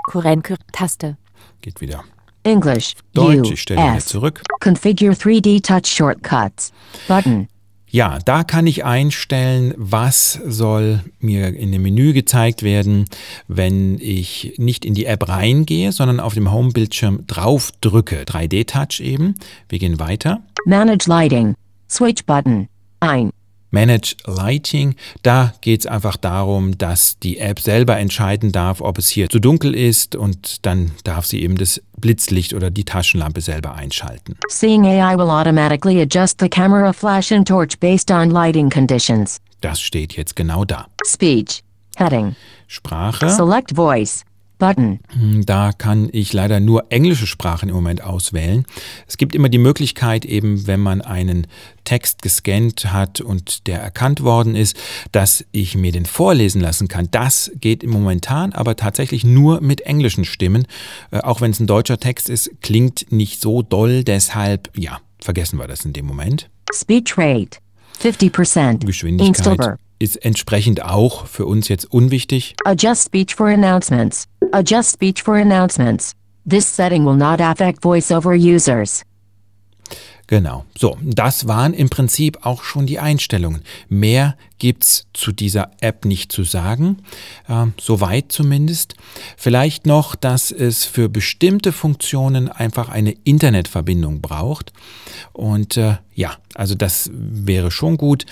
Kurenke, 0.09 0.57
Taste. 0.73 1.17
Geht 1.61 1.81
wieder 1.81 2.03
English. 2.45 2.97
Deutsch. 3.15 3.53
Ich 3.53 3.63
stelle 3.63 3.81
wieder 3.81 4.01
zurück. 4.01 4.43
Configure 4.61 5.13
3D 5.13 5.63
touch 5.63 5.87
shortcuts. 5.87 6.73
Button. 7.07 7.49
Ja, 7.93 8.19
da 8.25 8.43
kann 8.43 8.67
ich 8.67 8.87
einstellen, 8.87 9.75
was 9.77 10.41
soll 10.47 11.01
mir 11.21 11.55
in 11.55 11.73
dem 11.73 11.83
Menü 11.83 12.15
gezeigt 12.15 12.63
werden, 12.63 13.05
wenn 13.49 13.99
ich 14.01 14.55
nicht 14.57 14.87
in 14.87 14.95
die 14.95 15.05
App 15.05 15.29
reingehe, 15.29 15.93
sondern 15.93 16.19
auf 16.19 16.33
dem 16.33 16.51
Home-Bildschirm 16.51 17.27
drauf 17.27 17.71
drücke. 17.83 18.23
3D-Touch 18.25 19.01
eben. 19.01 19.35
Wir 19.69 19.79
gehen 19.79 19.99
weiter. 19.99 20.41
Manage 20.65 21.07
lighting. 21.07 21.55
Switch 21.91 22.25
button. 22.25 22.67
Ein. 23.01 23.31
Manage 23.73 24.15
Lighting. 24.27 24.95
Da 25.23 25.55
geht 25.61 25.81
es 25.81 25.87
einfach 25.87 26.17
darum, 26.17 26.79
dass 26.79 27.19
die 27.19 27.39
App 27.39 27.59
selber 27.59 27.99
entscheiden 27.99 28.53
darf, 28.53 28.81
ob 28.81 28.99
es 28.99 29.09
hier 29.09 29.29
zu 29.29 29.41
dunkel 29.41 29.75
ist 29.75 30.15
und 30.15 30.65
dann 30.65 30.93
darf 31.03 31.27
sie 31.27 31.43
eben 31.43 31.57
das 31.57 31.83
Blitzlicht 31.99 32.55
oder 32.55 32.71
die 32.71 32.85
Taschenlampe 32.85 33.41
selber 33.41 33.75
einschalten. 33.75 34.37
Seeing 34.49 34.87
AI 34.87 35.17
will 35.17 35.31
automatically 35.31 36.01
adjust 36.01 36.39
the 36.41 36.49
camera 36.49 36.93
flash 36.93 37.33
and 37.33 37.49
torch 37.49 37.79
based 37.81 38.11
on 38.11 38.31
lighting 38.31 38.71
conditions. 38.71 39.41
Das 39.63 39.81
steht 39.81 40.15
jetzt 40.15 40.37
genau 40.37 40.65
da. 40.65 40.87
Speech. 41.05 41.63
Heading. 41.97 42.37
Sprache. 42.69 43.31
Select 43.31 43.75
voice. 43.75 44.25
Button. 44.63 45.01
Da 45.45 45.73
kann 45.73 46.09
ich 46.13 46.33
leider 46.33 46.61
nur 46.61 46.85
englische 46.91 47.27
Sprachen 47.27 47.69
im 47.69 47.75
Moment 47.75 48.05
auswählen. 48.05 48.65
Es 49.09 49.17
gibt 49.17 49.35
immer 49.35 49.49
die 49.49 49.59
Möglichkeit, 49.59 50.25
eben 50.25 50.69
wenn 50.69 50.79
man 50.79 51.01
einen 51.01 51.49
Text 51.83 52.23
gescannt 52.23 52.93
hat 52.93 53.21
und 53.21 53.67
der 53.67 53.81
erkannt 53.81 54.23
worden 54.23 54.55
ist, 54.55 54.77
dass 55.11 55.45
ich 55.51 55.77
mir 55.77 55.91
den 55.91 56.07
vorlesen 56.07 56.61
lassen 56.61 56.87
kann. 56.87 57.09
Das 57.11 57.51
geht 57.57 57.85
momentan 57.85 58.53
aber 58.53 58.77
tatsächlich 58.77 59.25
nur 59.25 59.61
mit 59.61 59.81
englischen 59.81 60.25
Stimmen. 60.25 60.69
Äh, 61.11 61.19
auch 61.19 61.41
wenn 61.41 61.51
es 61.51 61.59
ein 61.59 61.67
deutscher 61.67 61.99
Text 61.99 62.31
ist, 62.31 62.53
klingt 62.61 63.11
nicht 63.11 63.41
so 63.41 63.63
doll. 63.63 64.05
Deshalb, 64.05 64.71
ja, 64.77 65.01
vergessen 65.19 65.59
wir 65.59 65.67
das 65.67 65.85
in 65.85 65.93
dem 65.93 66.07
Moment. 66.07 66.49
Speech 66.73 67.19
rate. 67.19 67.59
50%. 68.01 68.87
Geschwindigkeit. 68.87 69.79
Ist 70.03 70.17
entsprechend 70.17 70.85
auch 70.85 71.27
für 71.27 71.47
uns 71.47 71.69
jetzt 71.69 71.91
unwichtig. 71.91 72.57
Adjust 72.65 73.07
speech 73.07 73.35
for 73.35 73.47
announcements. 73.47 74.27
Adjust 74.51 74.95
speech 74.95 75.23
for 75.23 75.37
announcements. 75.37 76.13
This 76.49 76.67
setting 76.67 77.07
will 77.07 77.17
not 77.17 77.41
affect 77.41 77.85
voiceover 77.85 78.33
users. 78.33 79.05
Genau. 80.27 80.65
So, 80.79 80.97
das 81.03 81.47
waren 81.47 81.75
im 81.75 81.91
Prinzip 81.91 82.39
auch 82.47 82.65
schon 82.65 82.87
die 82.87 82.99
Einstellungen. 82.99 83.63
Mehr 83.89 84.37
gibt's 84.59 85.07
zu 85.13 85.31
dieser 85.31 85.73
App 85.81 86.05
nicht 86.05 86.33
zu 86.33 86.43
sagen, 86.43 86.99
äh, 87.49 87.67
soweit 87.79 88.33
zumindest. 88.33 88.95
Vielleicht 89.37 89.85
noch, 89.85 90.15
dass 90.15 90.51
es 90.51 90.85
für 90.85 91.09
bestimmte 91.09 91.71
Funktionen 91.71 92.49
einfach 92.49 92.89
eine 92.89 93.13
Internetverbindung 93.25 94.21
braucht. 94.23 94.73
Und 95.33 95.77
äh, 95.77 95.99
ja, 96.15 96.37
also 96.55 96.75
das 96.75 97.11
wäre 97.13 97.71
schon 97.71 97.99
gut. 97.99 98.25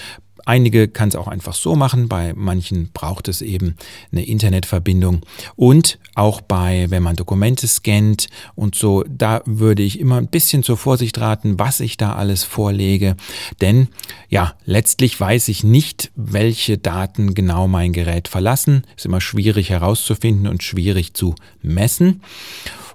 Einige 0.47 0.89
kann 0.89 1.09
es 1.09 1.17
auch 1.17 1.29
einfach 1.29 1.55
so 1.55 1.75
machen, 1.75 2.09
bei 2.09 2.33
manchen 2.35 2.91
braucht 2.93 3.29
es 3.29 3.43
eben 3.43 3.77
eine 4.13 4.25
Internetverbindung. 4.25 5.21
Und 5.57 5.99
auch 6.15 6.41
bei, 6.41 6.87
wenn 6.91 7.03
man 7.03 7.17
Dokumente 7.17 7.67
scannt 7.67 8.29
und 8.55 8.75
so, 8.75 9.05
da 9.09 9.43
würde 9.45 9.83
ich 9.83 10.01
immer 10.01 10.17
ein 10.17 10.29
bisschen 10.29 10.63
zur 10.63 10.77
Vorsicht 10.77 11.19
raten, 11.19 11.59
was 11.59 11.81
ich 11.81 11.97
da 11.97 12.15
alles 12.15 12.45
vorlege. 12.45 13.17
Denn 13.61 13.89
ja, 14.29 14.55
letztlich 14.65 15.19
weiß 15.19 15.49
ich 15.49 15.65
nicht, 15.65 16.11
welche 16.17 16.79
Daten 16.79 17.35
genau 17.35 17.69
mein 17.69 17.93
Gerät 17.93 18.29
verlassen. 18.29 18.85
Ist 18.97 19.07
immer 19.07 19.21
schwierig 19.21 19.71
herauszufinden 19.71 20.47
und 20.47 20.63
schwierig 20.63 21.15
zu 21.15 21.35
messen. 21.63 22.23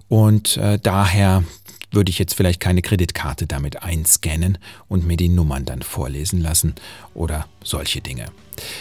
Und 0.08 0.58
äh, 0.58 0.78
daher 0.82 1.44
würde 1.96 2.10
ich 2.10 2.20
jetzt 2.20 2.34
vielleicht 2.34 2.60
keine 2.60 2.82
Kreditkarte 2.82 3.48
damit 3.48 3.82
einscannen 3.82 4.58
und 4.88 5.08
mir 5.08 5.18
die 5.18 5.30
Nummern 5.30 5.66
dann 5.66 5.82
vorlesen 5.82 6.42
lassen 6.42 6.76
oder 7.14 7.48
solche 7.64 8.02
Dinge. 8.02 8.26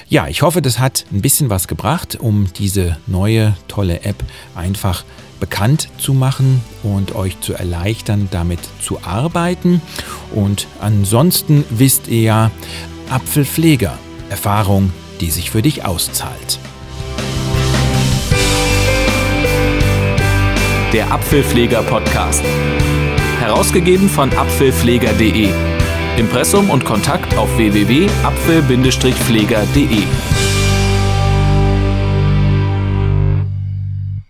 Ja, 0.09 0.29
ich 0.29 0.43
hoffe, 0.43 0.63
das 0.63 0.79
hat 0.79 1.05
ein 1.13 1.23
bisschen 1.23 1.51
was 1.51 1.69
gebracht, 1.69 2.17
um 2.17 2.53
diese 2.59 2.97
neue 3.07 3.57
tolle 3.69 4.03
App 4.03 4.23
einfach 4.55 5.05
bekannt 5.41 5.89
zu 5.99 6.15
machen 6.15 6.61
und 6.83 7.15
euch 7.15 7.41
zu 7.41 7.55
erleichtern, 7.55 8.29
damit 8.31 8.61
zu 8.81 9.03
arbeiten. 9.03 9.83
Und 10.33 10.67
ansonsten 10.81 11.65
wisst 11.71 12.09
ihr 12.09 12.23
ja, 12.23 12.51
Apfelpfleger, 13.11 13.99
Erfahrung, 14.31 14.93
die 15.21 15.31
sich 15.31 15.51
für 15.51 15.63
dich 15.63 15.85
auszahlt. 15.85 16.59
Der 20.93 21.11
Apfelpfleger 21.11 21.83
Podcast. 21.83 22.45
Herausgegeben 23.45 24.09
von 24.09 24.33
apfelpfleger.de. 24.33 25.53
Impressum 26.17 26.71
und 26.71 26.87
Kontakt 26.87 27.37
auf 27.37 27.55
www.apfel-pfleger.de. 27.59 30.34